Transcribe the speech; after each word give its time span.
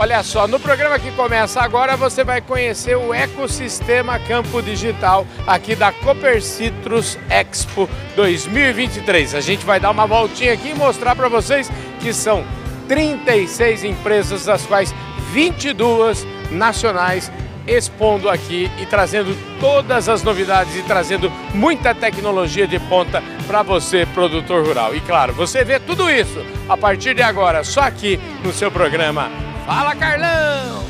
Olha 0.00 0.22
só, 0.22 0.48
no 0.48 0.58
programa 0.58 0.98
que 0.98 1.10
começa 1.12 1.60
agora 1.60 1.94
você 1.94 2.24
vai 2.24 2.40
conhecer 2.40 2.96
o 2.96 3.12
ecossistema 3.12 4.18
Campo 4.18 4.62
Digital 4.62 5.26
aqui 5.46 5.76
da 5.76 5.92
Cooper 5.92 6.40
Citrus 6.40 7.18
Expo 7.28 7.86
2023. 8.16 9.34
A 9.34 9.42
gente 9.42 9.62
vai 9.62 9.78
dar 9.78 9.90
uma 9.90 10.06
voltinha 10.06 10.54
aqui 10.54 10.70
e 10.70 10.74
mostrar 10.74 11.14
para 11.14 11.28
vocês 11.28 11.70
que 12.00 12.14
são 12.14 12.42
36 12.88 13.84
empresas, 13.84 14.46
das 14.46 14.64
quais 14.64 14.94
22 15.34 16.26
nacionais 16.50 17.30
expondo 17.66 18.30
aqui 18.30 18.70
e 18.78 18.86
trazendo 18.86 19.36
todas 19.60 20.08
as 20.08 20.22
novidades 20.22 20.74
e 20.76 20.82
trazendo 20.82 21.30
muita 21.52 21.94
tecnologia 21.94 22.66
de 22.66 22.78
ponta 22.78 23.22
para 23.46 23.62
você, 23.62 24.06
produtor 24.06 24.64
rural. 24.64 24.96
E 24.96 25.00
claro, 25.02 25.34
você 25.34 25.62
vê 25.62 25.78
tudo 25.78 26.08
isso 26.08 26.42
a 26.70 26.74
partir 26.74 27.12
de 27.12 27.20
agora, 27.20 27.62
só 27.62 27.82
aqui 27.82 28.18
no 28.42 28.50
seu 28.50 28.70
programa 28.70 29.49
Fala 29.66 29.94
Carlão! 29.94 30.84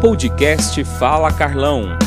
Podcast 0.00 0.82
Fala 0.98 1.32
Carlão. 1.32 1.98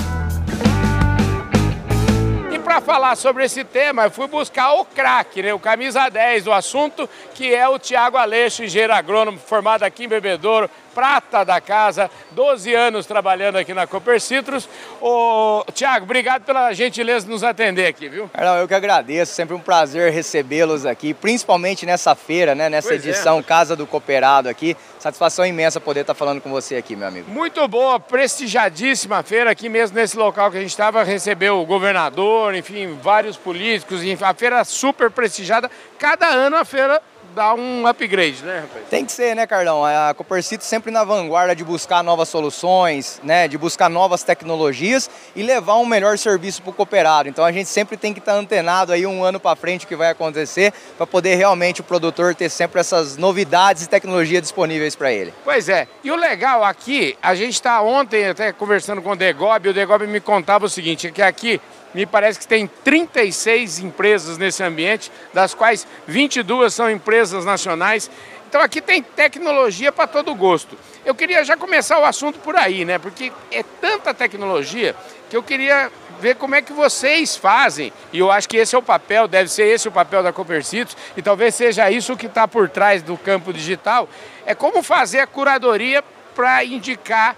E 2.52 2.60
para 2.60 2.82
falar 2.82 3.16
sobre 3.16 3.46
esse 3.46 3.64
tema, 3.64 4.06
eu 4.06 4.12
fui 4.12 4.28
buscar 4.28 4.74
o 4.74 4.86
craque, 4.86 5.42
né, 5.42 5.54
o 5.54 5.60
camisa 5.60 6.10
10 6.10 6.46
do 6.46 6.52
assunto, 6.52 7.10
que 7.34 7.54
é 7.54 7.68
o 7.68 7.80
Tiago 7.80 8.18
Aleixo, 8.18 8.64
engenheiro 8.64 8.94
agrônomo, 8.94 9.38
formado 9.38 9.84
aqui 9.84 10.06
em 10.06 10.08
Bebedouro, 10.08 10.70
prata 10.94 11.44
da 11.44 11.60
casa, 11.60 12.10
12 12.32 12.74
anos 12.74 13.06
trabalhando 13.06 13.58
aqui 13.58 13.74
na 13.74 13.88
Cooper 13.88 14.20
Citrus. 14.20 14.68
Ô, 15.02 15.64
Tiago, 15.74 16.06
obrigado 16.06 16.44
pela 16.44 16.72
gentileza 16.74 17.26
de 17.26 17.32
nos 17.32 17.44
atender 17.44 17.88
aqui, 17.88 18.08
viu? 18.08 18.30
Carlão, 18.30 18.58
eu 18.58 18.68
que 18.68 18.74
agradeço, 18.74 19.34
sempre 19.34 19.56
um 19.56 19.60
prazer 19.60 20.12
recebê-los 20.12 20.86
aqui, 20.86 21.14
principalmente 21.14 21.86
nessa 21.86 22.16
feira, 22.16 22.54
né, 22.56 22.70
nessa 22.70 22.90
pois 22.90 23.06
é. 23.06 23.10
edição 23.10 23.40
é. 23.40 23.44
Casa 23.44 23.76
do 23.76 23.86
Cooperado 23.88 24.50
aqui. 24.50 24.76
Satisfação 25.00 25.46
imensa 25.46 25.82
poder 25.82 26.02
estar 26.02 26.14
falando 26.14 26.40
com 26.40 26.50
você 26.50 26.76
aqui, 26.76 26.96
meu 26.96 27.08
amigo. 27.08 27.30
Muito 27.30 27.68
boa, 27.68 28.00
prestigiadíssima 28.00 29.22
feira 29.24 29.52
aqui 29.52 29.68
mesmo 29.68 29.98
nesse 29.98 30.16
local 30.16 30.50
que 30.50 30.58
a 30.58 30.62
gente 30.62 30.70
estava, 30.70 31.04
recebeu 31.04 31.60
o 31.60 31.66
governador, 31.66 32.56
enfim, 32.56 32.98
vários 33.02 33.36
políticos, 33.36 34.04
enfim, 34.04 34.24
a 34.24 34.34
feira 34.34 34.64
super 34.64 35.12
prestigiada. 35.12 35.70
Cada 36.00 36.28
ano 36.28 36.56
a 36.56 36.64
feira 36.64 37.02
dar 37.34 37.56
um 37.56 37.86
upgrade, 37.88 38.44
né, 38.44 38.60
rapaz? 38.62 38.86
Tem 38.90 39.06
que 39.06 39.12
ser, 39.12 39.36
né, 39.36 39.46
Carlão? 39.46 39.84
A 39.84 40.14
Copercito 40.14 40.64
sempre 40.64 40.92
na 40.92 41.04
vanguarda 41.04 41.56
de 41.56 41.64
buscar 41.64 42.04
novas 42.04 42.30
soluções, 42.30 43.20
né, 43.24 43.48
de 43.48 43.58
buscar 43.58 43.90
novas 43.90 44.24
tecnologias 44.24 45.10
e 45.36 45.44
levar 45.44 45.76
um 45.78 45.86
melhor 45.86 46.18
serviço 46.18 46.62
para 46.62 46.72
o 46.72 46.74
cooperado. 46.74 47.28
Então 47.28 47.44
a 47.44 47.52
gente 47.52 47.70
sempre 47.70 47.98
tem 47.98 48.14
que 48.14 48.20
estar 48.20 48.34
antenado 48.34 48.94
aí 48.94 49.06
um 49.06 49.24
ano 49.24 49.40
para 49.40 49.56
frente 49.56 49.86
o 49.86 49.88
que 49.88 49.96
vai 49.96 50.10
acontecer 50.10 50.72
para 50.98 51.08
poder 51.08 51.36
realmente 51.36 51.82
o 51.82 51.84
produtor 51.84 52.36
ter 52.36 52.50
sempre 52.50 52.80
essas 52.80 53.18
novidades 53.18 53.84
e 53.84 53.90
tecnologia 53.90 54.40
disponíveis 54.40 54.96
para 54.96 55.12
ele. 55.12 55.34
Pois 55.44 55.68
é. 55.70 55.88
E 56.04 56.12
o 56.12 56.16
legal 56.16 56.64
aqui, 56.64 57.18
a 57.22 57.36
gente 57.36 57.54
está 57.54 57.82
ontem 57.82 58.28
até 58.28 58.52
conversando 58.52 59.02
com 59.02 59.12
o 59.12 59.16
Degob, 59.16 59.70
o 59.70 59.74
Degob 59.74 60.06
me 60.08 60.20
contava 60.20 60.66
o 60.66 60.70
seguinte, 60.70 61.12
que 61.12 61.22
aqui 61.22 61.60
me 61.94 62.06
parece 62.06 62.40
que 62.40 62.48
tem 62.48 62.68
36 62.84 63.80
empresas 63.80 64.38
nesse 64.38 64.64
ambiente, 64.64 65.12
das 65.34 65.54
quais 65.54 65.86
22 66.08 66.74
são 66.74 66.90
empresas 66.90 67.46
nacionais. 67.46 68.10
Então 68.50 68.62
aqui 68.62 68.82
tem 68.82 69.02
tecnologia 69.02 69.92
para 69.92 70.08
todo 70.08 70.34
gosto. 70.36 70.78
Eu 71.06 71.16
queria 71.16 71.44
já 71.44 71.58
começar 71.58 72.00
o 72.00 72.06
assunto 72.06 72.40
por 72.40 72.56
aí, 72.56 72.86
né? 72.86 73.00
Porque 73.00 73.32
é 73.52 73.64
tanta 73.82 74.14
tecnologia 74.14 74.96
que 75.30 75.36
eu 75.36 75.44
queria 75.44 75.92
ver 76.20 76.36
como 76.36 76.56
é 76.56 76.62
que 76.62 76.72
vocês 76.72 77.36
fazem, 77.36 77.92
e 78.14 78.20
eu 78.20 78.32
acho 78.32 78.48
que 78.48 78.56
esse 78.56 78.76
é 78.76 78.78
o 78.78 78.82
papel, 78.84 79.28
deve 79.28 79.50
ser 79.50 79.64
esse 79.64 79.88
o 79.88 79.92
papel 79.92 80.24
da 80.24 80.32
Copercitos, 80.32 80.96
e 81.18 81.22
talvez 81.22 81.56
seja 81.56 81.92
isso 81.92 82.16
que 82.16 82.28
está 82.28 82.48
por 82.48 82.70
trás 82.70 83.02
do 83.02 83.18
campo 83.18 83.52
digital, 83.52 84.08
é 84.46 84.56
como 84.56 84.82
fazer 84.82 85.20
a 85.20 85.28
curadoria 85.28 86.04
para 86.36 86.64
indicar 86.64 87.36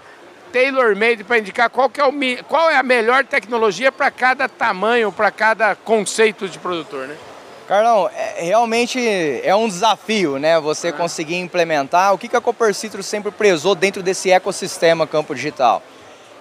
tailor-made 0.56 1.22
para 1.22 1.38
indicar 1.38 1.68
qual, 1.68 1.90
é 1.94 2.04
o, 2.04 2.44
qual 2.44 2.70
é 2.70 2.76
a 2.76 2.82
melhor 2.82 3.26
tecnologia 3.26 3.92
para 3.92 4.10
cada 4.10 4.48
tamanho, 4.48 5.12
para 5.12 5.30
cada 5.30 5.74
conceito 5.74 6.48
de 6.48 6.58
produtor, 6.58 7.06
né? 7.06 7.14
Carlão, 7.68 8.08
é, 8.08 8.42
realmente 8.42 8.98
é 9.44 9.54
um 9.54 9.68
desafio, 9.68 10.38
né? 10.38 10.58
Você 10.58 10.88
ah. 10.88 10.92
conseguir 10.94 11.36
implementar. 11.36 12.14
O 12.14 12.18
que, 12.18 12.26
que 12.26 12.36
a 12.36 12.40
Cooper 12.40 12.72
Citrus 12.72 13.04
sempre 13.04 13.30
prezou 13.30 13.74
dentro 13.74 14.02
desse 14.02 14.30
ecossistema 14.30 15.06
campo 15.06 15.34
digital? 15.34 15.82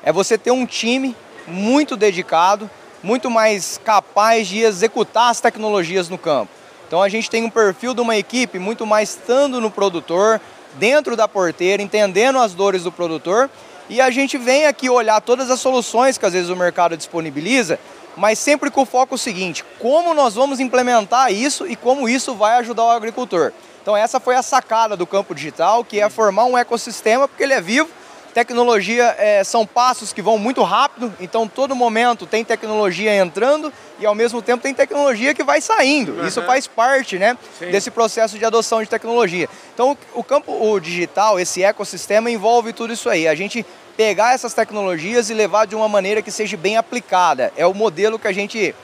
É 0.01 0.13
você 0.13 0.37
ter 0.37 0.51
um 0.51 0.65
time 0.65 1.13
muito 1.45 1.97
dedicado, 1.97 2.69
muito 3.03 3.29
mais 3.29 3.81
capaz 3.83 4.47
de 4.47 4.61
executar 4.61 5.29
as 5.29 5.41
tecnologias 5.41 6.07
no 6.07 6.17
campo. 6.17 6.51
Então 6.87 7.03
a 7.03 7.09
gente 7.09 7.29
tem 7.29 7.43
um 7.43 7.49
perfil 7.49 7.93
de 7.93 7.99
uma 7.99 8.15
equipe 8.15 8.59
muito 8.59 8.85
mais 8.85 9.09
estando 9.09 9.59
no 9.59 9.69
produtor, 9.69 10.39
dentro 10.75 11.17
da 11.17 11.27
porteira, 11.27 11.83
entendendo 11.83 12.39
as 12.39 12.53
dores 12.53 12.83
do 12.83 12.91
produtor 12.93 13.49
e 13.89 14.01
a 14.01 14.09
gente 14.09 14.37
vem 14.37 14.65
aqui 14.65 14.89
olhar 14.89 15.21
todas 15.21 15.49
as 15.49 15.59
soluções 15.59 16.17
que 16.17 16.25
às 16.25 16.33
vezes 16.33 16.49
o 16.49 16.55
mercado 16.55 16.97
disponibiliza, 16.97 17.79
mas 18.17 18.39
sempre 18.39 18.71
com 18.71 18.81
o 18.81 18.85
foco 18.85 19.17
seguinte: 19.17 19.63
como 19.79 20.13
nós 20.13 20.35
vamos 20.35 20.59
implementar 20.59 21.31
isso 21.31 21.67
e 21.67 21.75
como 21.75 22.09
isso 22.09 22.33
vai 22.35 22.57
ajudar 22.57 22.83
o 22.85 22.89
agricultor. 22.89 23.51
Então, 23.81 23.95
essa 23.95 24.19
foi 24.19 24.35
a 24.35 24.41
sacada 24.41 24.97
do 24.97 25.05
campo 25.05 25.35
digital, 25.35 25.83
que 25.83 25.99
é 25.99 26.09
formar 26.09 26.45
um 26.45 26.57
ecossistema, 26.57 27.27
porque 27.27 27.43
ele 27.43 27.53
é 27.53 27.61
vivo 27.61 27.87
Tecnologia 28.35 29.15
é, 29.17 29.45
são 29.45 29.65
passos 29.65 30.11
que 30.11 30.21
vão 30.21 30.37
muito 30.37 30.61
rápido, 30.61 31.13
então 31.21 31.47
todo 31.47 31.73
momento 31.73 32.25
tem 32.25 32.43
tecnologia 32.43 33.15
entrando 33.15 33.71
e 33.97 34.05
ao 34.05 34.13
mesmo 34.13 34.41
tempo 34.41 34.61
tem 34.61 34.73
tecnologia 34.73 35.33
que 35.33 35.41
vai 35.41 35.61
saindo. 35.61 36.11
Uhum. 36.11 36.27
Isso 36.27 36.41
faz 36.41 36.67
parte 36.67 37.17
né, 37.17 37.37
desse 37.61 37.89
processo 37.89 38.37
de 38.37 38.43
adoção 38.43 38.83
de 38.83 38.89
tecnologia. 38.89 39.47
Então 39.73 39.97
o 40.13 40.21
campo 40.21 40.51
o 40.51 40.77
digital, 40.81 41.39
esse 41.39 41.63
ecossistema 41.63 42.29
envolve 42.29 42.73
tudo 42.73 42.91
isso 42.91 43.09
aí. 43.09 43.25
A 43.25 43.35
gente 43.35 43.65
pegar 43.95 44.33
essas 44.33 44.53
tecnologias 44.53 45.29
e 45.29 45.33
levar 45.33 45.65
de 45.65 45.73
uma 45.73 45.87
maneira 45.87 46.21
que 46.21 46.29
seja 46.29 46.57
bem 46.57 46.75
aplicada. 46.75 47.53
É 47.55 47.65
o 47.65 47.73
modelo 47.73 48.19
que 48.19 48.27
a 48.27 48.33
gente 48.33 48.75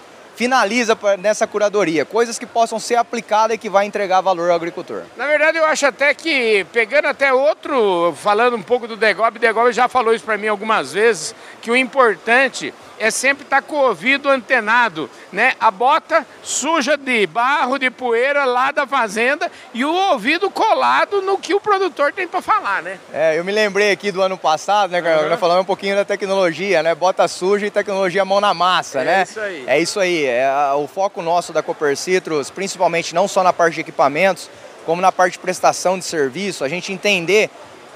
finaliza 0.41 0.97
nessa 1.19 1.45
curadoria, 1.45 2.03
coisas 2.03 2.39
que 2.39 2.47
possam 2.47 2.79
ser 2.79 2.95
aplicadas 2.95 3.53
e 3.53 3.57
que 3.59 3.69
vai 3.69 3.85
entregar 3.85 4.21
valor 4.21 4.49
ao 4.49 4.55
agricultor. 4.55 5.03
Na 5.15 5.27
verdade, 5.27 5.59
eu 5.59 5.65
acho 5.65 5.85
até 5.85 6.15
que, 6.15 6.65
pegando 6.73 7.05
até 7.05 7.31
outro, 7.31 8.11
falando 8.17 8.57
um 8.57 8.61
pouco 8.63 8.87
do 8.87 8.97
Degob, 8.97 9.37
Degob 9.37 9.71
já 9.71 9.87
falou 9.87 10.15
isso 10.15 10.25
para 10.25 10.39
mim 10.39 10.47
algumas 10.47 10.93
vezes, 10.93 11.35
que 11.61 11.69
o 11.69 11.75
importante 11.75 12.73
é 13.01 13.09
sempre 13.09 13.43
estar 13.43 13.61
tá 13.61 13.67
com 13.67 13.75
o 13.77 13.87
ouvido 13.87 14.29
antenado, 14.29 15.09
né? 15.31 15.53
A 15.59 15.71
bota 15.71 16.25
suja 16.43 16.95
de 16.95 17.25
barro, 17.25 17.79
de 17.79 17.89
poeira 17.89 18.45
lá 18.45 18.71
da 18.71 18.85
fazenda 18.85 19.51
e 19.73 19.83
o 19.83 19.91
ouvido 19.91 20.51
colado 20.51 21.19
no 21.21 21.37
que 21.39 21.53
o 21.53 21.59
produtor 21.59 22.13
tem 22.13 22.27
para 22.27 22.41
falar, 22.41 22.83
né? 22.83 22.99
É, 23.11 23.39
eu 23.39 23.43
me 23.43 23.51
lembrei 23.51 23.91
aqui 23.91 24.11
do 24.11 24.21
ano 24.21 24.37
passado, 24.37 24.91
né, 24.91 25.01
Carol? 25.01 25.23
Uhum. 25.23 25.29
Nós 25.29 25.39
falamos 25.39 25.63
um 25.63 25.65
pouquinho 25.65 25.95
da 25.95 26.05
tecnologia, 26.05 26.83
né? 26.83 26.93
Bota 26.93 27.27
suja 27.27 27.65
e 27.65 27.71
tecnologia 27.71 28.23
mão 28.23 28.39
na 28.39 28.53
massa, 28.53 29.01
é 29.01 29.03
né? 29.03 29.19
É 29.19 29.23
isso 29.23 29.39
aí. 29.39 29.63
É 29.65 29.79
isso 29.79 29.99
aí. 29.99 30.25
É 30.25 30.51
o 30.75 30.87
foco 30.87 31.23
nosso 31.23 31.51
da 31.51 31.63
Cooper 31.63 31.97
Citrus, 31.97 32.51
principalmente 32.51 33.15
não 33.15 33.27
só 33.27 33.41
na 33.41 33.51
parte 33.51 33.75
de 33.75 33.81
equipamentos, 33.81 34.47
como 34.85 35.01
na 35.01 35.11
parte 35.11 35.33
de 35.33 35.39
prestação 35.39 35.97
de 35.97 36.05
serviço, 36.05 36.63
a 36.63 36.69
gente 36.69 36.93
entender 36.93 37.49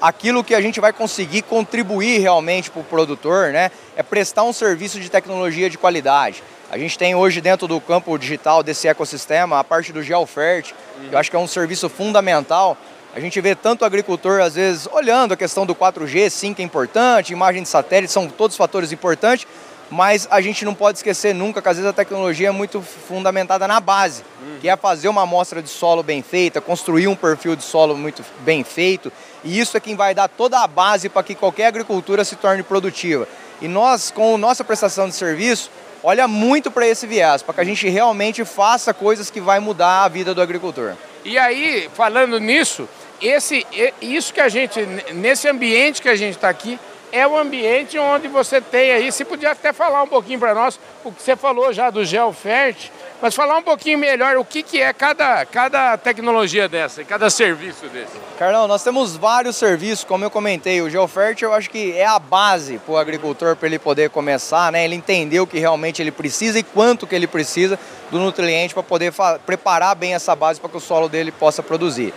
aquilo 0.07 0.43
que 0.43 0.53
a 0.53 0.61
gente 0.61 0.79
vai 0.79 0.93
conseguir 0.93 1.41
contribuir 1.41 2.19
realmente 2.19 2.69
para 2.69 2.81
o 2.81 2.83
produtor, 2.83 3.51
né, 3.51 3.71
é 3.95 4.03
prestar 4.03 4.43
um 4.43 4.53
serviço 4.53 4.99
de 4.99 5.09
tecnologia 5.09 5.67
de 5.67 5.79
qualidade. 5.79 6.43
A 6.69 6.77
gente 6.77 6.95
tem 6.97 7.15
hoje 7.15 7.41
dentro 7.41 7.67
do 7.67 7.81
campo 7.81 8.15
digital 8.17 8.61
desse 8.61 8.87
ecossistema 8.87 9.59
a 9.59 9.63
parte 9.63 9.91
do 9.91 10.03
GeoFert, 10.03 10.73
uhum. 10.73 11.09
que 11.09 11.15
eu 11.15 11.17
acho 11.17 11.29
que 11.31 11.35
é 11.35 11.39
um 11.39 11.47
serviço 11.47 11.89
fundamental. 11.89 12.77
A 13.15 13.19
gente 13.19 13.39
vê 13.41 13.55
tanto 13.55 13.83
agricultor, 13.83 14.41
às 14.41 14.53
vezes, 14.55 14.87
olhando 14.91 15.33
a 15.33 15.37
questão 15.37 15.65
do 15.65 15.73
4G, 15.73 16.29
sim, 16.29 16.53
que 16.53 16.61
é 16.61 16.65
importante, 16.65 17.33
imagem 17.33 17.63
de 17.63 17.69
satélite, 17.69 18.11
são 18.11 18.27
todos 18.27 18.55
fatores 18.55 18.91
importantes, 18.91 19.47
mas 19.89 20.27
a 20.29 20.41
gente 20.41 20.65
não 20.65 20.73
pode 20.73 20.99
esquecer 20.99 21.33
nunca 21.33 21.61
que 21.61 21.69
às 21.69 21.77
vezes 21.77 21.89
a 21.89 21.93
tecnologia 21.93 22.49
é 22.49 22.51
muito 22.51 22.81
fundamentada 22.81 23.67
na 23.67 23.79
base, 23.79 24.23
uhum. 24.41 24.57
que 24.59 24.69
é 24.69 24.75
fazer 24.75 25.07
uma 25.07 25.21
amostra 25.23 25.61
de 25.61 25.69
solo 25.69 26.03
bem 26.03 26.21
feita, 26.21 26.59
construir 26.59 27.07
um 27.07 27.15
perfil 27.15 27.55
de 27.55 27.63
solo 27.63 27.95
muito 27.95 28.23
bem 28.39 28.63
feito, 28.63 29.11
e 29.45 29.59
isso 29.59 29.77
é 29.77 29.79
quem 29.79 29.95
vai 29.95 30.15
dar 30.15 30.27
toda 30.27 30.59
a 30.59 30.67
base 30.67 31.07
para 31.07 31.23
que 31.23 31.35
qualquer 31.35 31.67
agricultura 31.67 32.25
se 32.25 32.35
torne 32.35 32.63
produtiva. 32.63 33.27
E 33.61 33.67
nós, 33.67 34.09
com 34.09 34.37
nossa 34.37 34.63
prestação 34.63 35.07
de 35.07 35.13
serviço, 35.13 35.69
olha 36.03 36.27
muito 36.27 36.71
para 36.71 36.87
esse 36.87 37.05
viés, 37.05 37.43
para 37.43 37.53
que 37.53 37.61
a 37.61 37.63
gente 37.63 37.87
realmente 37.87 38.43
faça 38.43 38.93
coisas 38.93 39.29
que 39.29 39.39
vai 39.39 39.59
mudar 39.59 40.03
a 40.03 40.07
vida 40.07 40.33
do 40.33 40.41
agricultor. 40.41 40.95
E 41.23 41.37
aí, 41.37 41.87
falando 41.93 42.39
nisso, 42.39 42.89
esse, 43.21 43.65
isso 44.01 44.33
que 44.33 44.41
a 44.41 44.49
gente, 44.49 44.81
nesse 45.13 45.47
ambiente 45.47 46.01
que 46.01 46.09
a 46.09 46.15
gente 46.15 46.35
está 46.35 46.49
aqui, 46.49 46.79
é 47.11 47.25
o 47.25 47.37
ambiente 47.37 47.97
onde 47.97 48.27
você 48.27 48.59
tem 48.59 48.91
aí, 48.91 49.11
você 49.11 49.23
podia 49.23 49.51
até 49.51 49.71
falar 49.71 50.03
um 50.03 50.07
pouquinho 50.07 50.39
para 50.39 50.53
nós, 50.53 50.79
o 51.03 51.11
que 51.11 51.21
você 51.21 51.35
falou 51.35 51.71
já 51.71 51.89
do 51.89 52.03
GeoFert, 52.03 52.91
mas 53.21 53.33
falar 53.33 53.57
um 53.57 53.63
pouquinho 53.63 53.97
melhor 53.97 54.37
o 54.37 54.45
que, 54.45 54.61
que 54.61 54.81
é 54.81 54.91
cada, 54.93 55.45
cada 55.45 55.97
tecnologia 55.97 56.67
dessa, 56.67 57.03
cada 57.03 57.29
serviço 57.29 57.87
desse. 57.87 58.13
Carlão, 58.37 58.67
nós 58.67 58.83
temos 58.83 59.15
vários 59.15 59.55
serviços, 59.55 60.03
como 60.03 60.23
eu 60.23 60.29
comentei, 60.29 60.81
o 60.81 60.89
GeoFert 60.89 61.41
eu 61.41 61.53
acho 61.53 61.69
que 61.69 61.93
é 61.93 62.05
a 62.05 62.19
base 62.19 62.77
para 62.79 62.93
o 62.93 62.97
agricultor 62.97 63.55
para 63.55 63.67
ele 63.67 63.79
poder 63.79 64.09
começar, 64.09 64.71
né? 64.71 64.83
ele 64.83 64.95
entender 64.95 65.39
o 65.39 65.47
que 65.47 65.57
realmente 65.57 66.01
ele 66.01 66.11
precisa 66.11 66.59
e 66.59 66.63
quanto 66.63 67.07
que 67.07 67.15
ele 67.15 67.27
precisa 67.27 67.79
do 68.11 68.19
nutriente 68.19 68.73
para 68.73 68.83
poder 68.83 69.13
preparar 69.45 69.95
bem 69.95 70.13
essa 70.13 70.35
base 70.35 70.59
para 70.59 70.69
que 70.69 70.77
o 70.77 70.81
solo 70.81 71.07
dele 71.07 71.31
possa 71.31 71.63
produzir. 71.63 72.13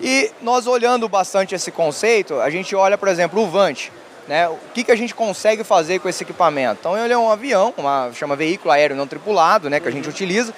E 0.00 0.30
nós 0.42 0.66
olhando 0.66 1.08
bastante 1.08 1.54
esse 1.54 1.70
conceito, 1.70 2.38
a 2.40 2.50
gente 2.50 2.76
olha, 2.76 2.98
por 2.98 3.08
exemplo, 3.08 3.42
o 3.42 3.48
Vante. 3.48 3.90
Né? 4.28 4.48
O 4.48 4.58
que, 4.74 4.82
que 4.82 4.90
a 4.90 4.96
gente 4.96 5.14
consegue 5.14 5.62
fazer 5.62 6.00
com 6.00 6.08
esse 6.08 6.24
equipamento? 6.24 6.78
Então 6.80 6.98
ele 6.98 7.12
é 7.12 7.18
um 7.18 7.30
avião, 7.30 7.72
uma, 7.76 8.10
chama 8.12 8.34
veículo 8.34 8.72
aéreo 8.72 8.96
não 8.96 9.06
tripulado, 9.06 9.70
né, 9.70 9.78
que 9.78 9.86
a 9.86 9.92
gente 9.92 10.08
utiliza, 10.08 10.52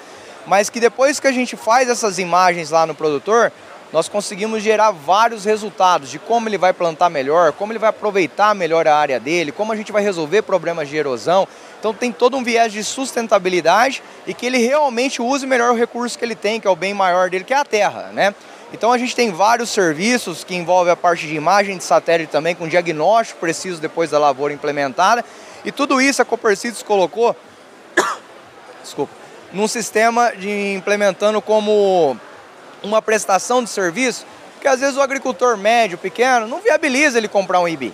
mas 0.47 0.69
que 0.69 0.79
depois 0.79 1.19
que 1.19 1.27
a 1.27 1.31
gente 1.31 1.55
faz 1.55 1.87
essas 1.87 2.17
imagens 2.17 2.71
lá 2.71 2.87
no 2.87 2.95
produtor, 2.95 3.51
nós 3.91 4.07
conseguimos 4.07 4.61
gerar 4.61 4.91
vários 4.91 5.45
resultados 5.45 6.09
de 6.09 6.19
como 6.19 6.47
ele 6.47 6.57
vai 6.57 6.73
plantar 6.73 7.09
melhor, 7.09 7.51
como 7.53 7.71
ele 7.71 7.79
vai 7.79 7.89
aproveitar 7.89 8.53
melhor 8.53 8.87
a 8.87 8.95
área 8.95 9.19
dele, 9.19 9.51
como 9.51 9.71
a 9.71 9.75
gente 9.75 9.91
vai 9.91 10.03
resolver 10.03 10.43
problemas 10.43 10.89
de 10.89 10.97
erosão. 10.97 11.47
Então 11.79 11.93
tem 11.93 12.11
todo 12.11 12.37
um 12.37 12.43
viés 12.43 12.71
de 12.71 12.83
sustentabilidade 12.83 14.03
e 14.27 14.33
que 14.33 14.45
ele 14.45 14.59
realmente 14.59 15.21
use 15.21 15.45
melhor 15.47 15.71
o 15.71 15.75
recurso 15.75 16.17
que 16.17 16.25
ele 16.25 16.35
tem, 16.35 16.59
que 16.59 16.67
é 16.67 16.69
o 16.69 16.75
bem 16.75 16.93
maior 16.93 17.29
dele, 17.29 17.43
que 17.43 17.53
é 17.53 17.57
a 17.57 17.65
terra, 17.65 18.11
né? 18.13 18.35
Então 18.71 18.91
a 18.91 18.97
gente 18.97 19.15
tem 19.15 19.31
vários 19.31 19.69
serviços 19.69 20.43
que 20.43 20.55
envolvem 20.55 20.93
a 20.93 20.95
parte 20.95 21.27
de 21.27 21.35
imagem 21.35 21.77
de 21.77 21.83
satélite 21.83 22.31
também, 22.31 22.55
com 22.55 22.67
diagnóstico 22.67 23.39
preciso 23.39 23.81
depois 23.81 24.11
da 24.11 24.19
lavoura 24.19 24.53
implementada. 24.53 25.25
E 25.65 25.71
tudo 25.71 25.99
isso 25.99 26.21
a 26.21 26.25
Copercitos 26.25 26.83
colocou, 26.83 27.35
desculpa, 28.83 29.13
num 29.51 29.67
sistema 29.67 30.31
de 30.31 30.73
implementando 30.73 31.41
como 31.41 32.15
uma 32.83 33.01
prestação 33.01 33.63
de 33.63 33.69
serviço, 33.69 34.25
que 34.61 34.67
às 34.67 34.79
vezes 34.79 34.97
o 34.97 35.01
agricultor 35.01 35.57
médio, 35.57 35.97
pequeno, 35.97 36.47
não 36.47 36.59
viabiliza 36.59 37.17
ele 37.17 37.27
comprar 37.27 37.59
um 37.59 37.67
IBI. 37.67 37.93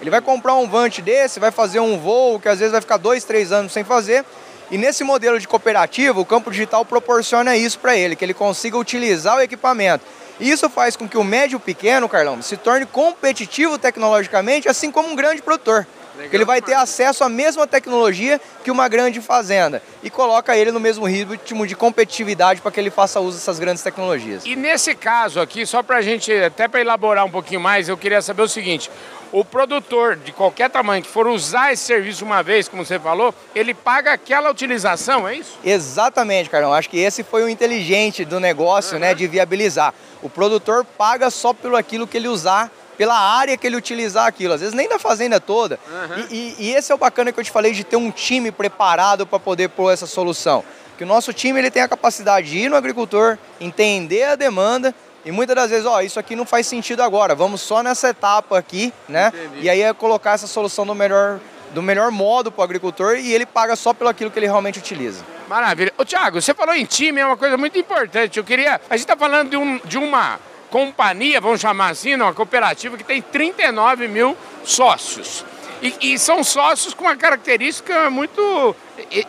Ele 0.00 0.10
vai 0.10 0.20
comprar 0.20 0.54
um 0.54 0.68
Vante 0.68 1.00
desse, 1.02 1.40
vai 1.40 1.50
fazer 1.50 1.80
um 1.80 1.98
voo 1.98 2.38
que 2.38 2.48
às 2.48 2.58
vezes 2.58 2.72
vai 2.72 2.80
ficar 2.80 2.98
dois, 2.98 3.24
três 3.24 3.52
anos 3.52 3.72
sem 3.72 3.84
fazer. 3.84 4.24
E 4.70 4.78
nesse 4.78 5.04
modelo 5.04 5.38
de 5.38 5.46
cooperativa, 5.46 6.20
o 6.20 6.24
campo 6.24 6.50
digital 6.50 6.84
proporciona 6.84 7.56
isso 7.56 7.78
para 7.78 7.96
ele, 7.96 8.16
que 8.16 8.24
ele 8.24 8.34
consiga 8.34 8.78
utilizar 8.78 9.36
o 9.36 9.40
equipamento. 9.40 10.04
E 10.40 10.50
isso 10.50 10.68
faz 10.68 10.96
com 10.96 11.08
que 11.08 11.16
o 11.16 11.24
médio 11.24 11.60
pequeno, 11.60 12.08
Carlão, 12.08 12.42
se 12.42 12.56
torne 12.56 12.86
competitivo 12.86 13.78
tecnologicamente, 13.78 14.68
assim 14.68 14.90
como 14.90 15.08
um 15.08 15.14
grande 15.14 15.42
produtor. 15.42 15.86
Legal, 16.16 16.30
ele 16.32 16.44
vai 16.44 16.62
ter 16.62 16.74
acesso 16.74 17.24
à 17.24 17.28
mesma 17.28 17.66
tecnologia 17.66 18.40
que 18.62 18.70
uma 18.70 18.88
grande 18.88 19.20
fazenda 19.20 19.82
e 20.00 20.08
coloca 20.08 20.56
ele 20.56 20.70
no 20.70 20.78
mesmo 20.78 21.04
ritmo 21.04 21.66
de 21.66 21.74
competitividade 21.74 22.60
para 22.60 22.70
que 22.70 22.78
ele 22.78 22.90
faça 22.90 23.18
uso 23.18 23.36
dessas 23.36 23.58
grandes 23.58 23.82
tecnologias. 23.82 24.44
E 24.46 24.54
nesse 24.54 24.94
caso 24.94 25.40
aqui, 25.40 25.66
só 25.66 25.82
para 25.82 25.96
a 25.96 26.02
gente, 26.02 26.32
até 26.32 26.68
para 26.68 26.80
elaborar 26.80 27.24
um 27.24 27.30
pouquinho 27.30 27.60
mais, 27.60 27.88
eu 27.88 27.96
queria 27.96 28.22
saber 28.22 28.42
o 28.42 28.48
seguinte: 28.48 28.90
o 29.34 29.44
produtor 29.44 30.14
de 30.14 30.30
qualquer 30.30 30.70
tamanho 30.70 31.02
que 31.02 31.08
for 31.08 31.26
usar 31.26 31.72
esse 31.72 31.82
serviço 31.82 32.24
uma 32.24 32.40
vez, 32.40 32.68
como 32.68 32.86
você 32.86 33.00
falou, 33.00 33.34
ele 33.52 33.74
paga 33.74 34.12
aquela 34.12 34.48
utilização, 34.48 35.26
é 35.26 35.34
isso? 35.34 35.58
Exatamente, 35.64 36.48
Carlão. 36.48 36.72
Acho 36.72 36.88
que 36.88 37.00
esse 37.00 37.24
foi 37.24 37.42
o 37.42 37.48
inteligente 37.48 38.24
do 38.24 38.38
negócio, 38.38 38.94
uhum. 38.94 39.00
né, 39.00 39.12
de 39.12 39.26
viabilizar. 39.26 39.92
O 40.22 40.30
produtor 40.30 40.84
paga 40.84 41.30
só 41.30 41.52
pelo 41.52 41.74
aquilo 41.74 42.06
que 42.06 42.16
ele 42.16 42.28
usar 42.28 42.70
pela 42.96 43.18
área 43.18 43.56
que 43.56 43.66
ele 43.66 43.74
utilizar 43.74 44.28
aquilo, 44.28 44.54
às 44.54 44.60
vezes 44.60 44.72
nem 44.72 44.88
da 44.88 45.00
fazenda 45.00 45.40
toda. 45.40 45.80
Uhum. 45.84 46.26
E, 46.30 46.54
e, 46.60 46.66
e, 46.66 46.74
esse 46.76 46.92
é 46.92 46.94
o 46.94 46.98
bacana 46.98 47.32
que 47.32 47.40
eu 47.40 47.42
te 47.42 47.50
falei 47.50 47.72
de 47.72 47.82
ter 47.82 47.96
um 47.96 48.12
time 48.12 48.52
preparado 48.52 49.26
para 49.26 49.40
poder 49.40 49.68
pôr 49.70 49.92
essa 49.92 50.06
solução. 50.06 50.62
Que 50.96 51.02
o 51.02 51.06
nosso 51.08 51.32
time 51.32 51.58
ele 51.58 51.72
tem 51.72 51.82
a 51.82 51.88
capacidade 51.88 52.48
de 52.50 52.58
ir 52.58 52.68
no 52.68 52.76
agricultor, 52.76 53.36
entender 53.60 54.22
a 54.22 54.36
demanda 54.36 54.94
e 55.24 55.30
muitas 55.30 55.56
das 55.56 55.70
vezes, 55.70 55.86
ó, 55.86 56.00
isso 56.00 56.20
aqui 56.20 56.36
não 56.36 56.44
faz 56.44 56.66
sentido 56.66 57.02
agora, 57.02 57.34
vamos 57.34 57.60
só 57.60 57.82
nessa 57.82 58.10
etapa 58.10 58.58
aqui, 58.58 58.92
né? 59.08 59.32
Entendi. 59.34 59.64
E 59.64 59.70
aí 59.70 59.80
é 59.80 59.92
colocar 59.92 60.32
essa 60.32 60.46
solução 60.46 60.84
do 60.84 60.94
melhor, 60.94 61.40
do 61.72 61.82
melhor 61.82 62.10
modo 62.10 62.52
para 62.52 62.60
o 62.60 62.64
agricultor 62.64 63.16
e 63.16 63.32
ele 63.32 63.46
paga 63.46 63.74
só 63.74 63.94
pelo 63.94 64.10
aquilo 64.10 64.30
que 64.30 64.38
ele 64.38 64.46
realmente 64.46 64.78
utiliza. 64.78 65.24
Maravilha. 65.48 65.92
Ô 65.96 66.04
Thiago, 66.04 66.40
você 66.40 66.52
falou 66.52 66.74
em 66.74 66.84
time, 66.84 67.20
é 67.20 67.26
uma 67.26 67.36
coisa 67.36 67.56
muito 67.56 67.78
importante. 67.78 68.38
Eu 68.38 68.44
queria. 68.44 68.80
A 68.88 68.96
gente 68.96 69.04
está 69.04 69.16
falando 69.16 69.50
de, 69.50 69.56
um, 69.56 69.78
de 69.84 69.98
uma 69.98 70.38
companhia, 70.70 71.40
vamos 71.40 71.60
chamar 71.60 71.90
assim, 71.90 72.14
uma 72.14 72.34
cooperativa 72.34 72.96
que 72.96 73.04
tem 73.04 73.22
39 73.22 74.08
mil 74.08 74.36
sócios. 74.64 75.44
E, 75.82 76.14
e, 76.14 76.18
são 76.18 76.42
sócios 76.42 76.94
com 76.94 77.04
uma 77.04 77.16
característica 77.16 78.08
muito. 78.08 78.74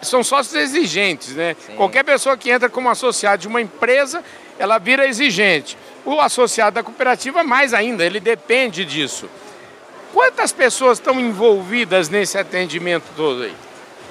São 0.01 0.23
sócios 0.23 0.55
exigentes, 0.55 1.35
né? 1.35 1.55
Sim. 1.65 1.75
Qualquer 1.75 2.03
pessoa 2.03 2.37
que 2.37 2.49
entra 2.49 2.69
como 2.69 2.89
associado 2.89 3.41
de 3.41 3.47
uma 3.47 3.61
empresa, 3.61 4.23
ela 4.57 4.77
vira 4.77 5.07
exigente. 5.07 5.77
O 6.03 6.19
associado 6.19 6.75
da 6.75 6.83
cooperativa, 6.83 7.43
mais 7.43 7.73
ainda, 7.73 8.05
ele 8.05 8.19
depende 8.19 8.85
disso. 8.85 9.29
Quantas 10.13 10.51
pessoas 10.53 10.97
estão 10.97 11.19
envolvidas 11.19 12.09
nesse 12.09 12.37
atendimento 12.37 13.05
todo 13.15 13.43
aí? 13.43 13.53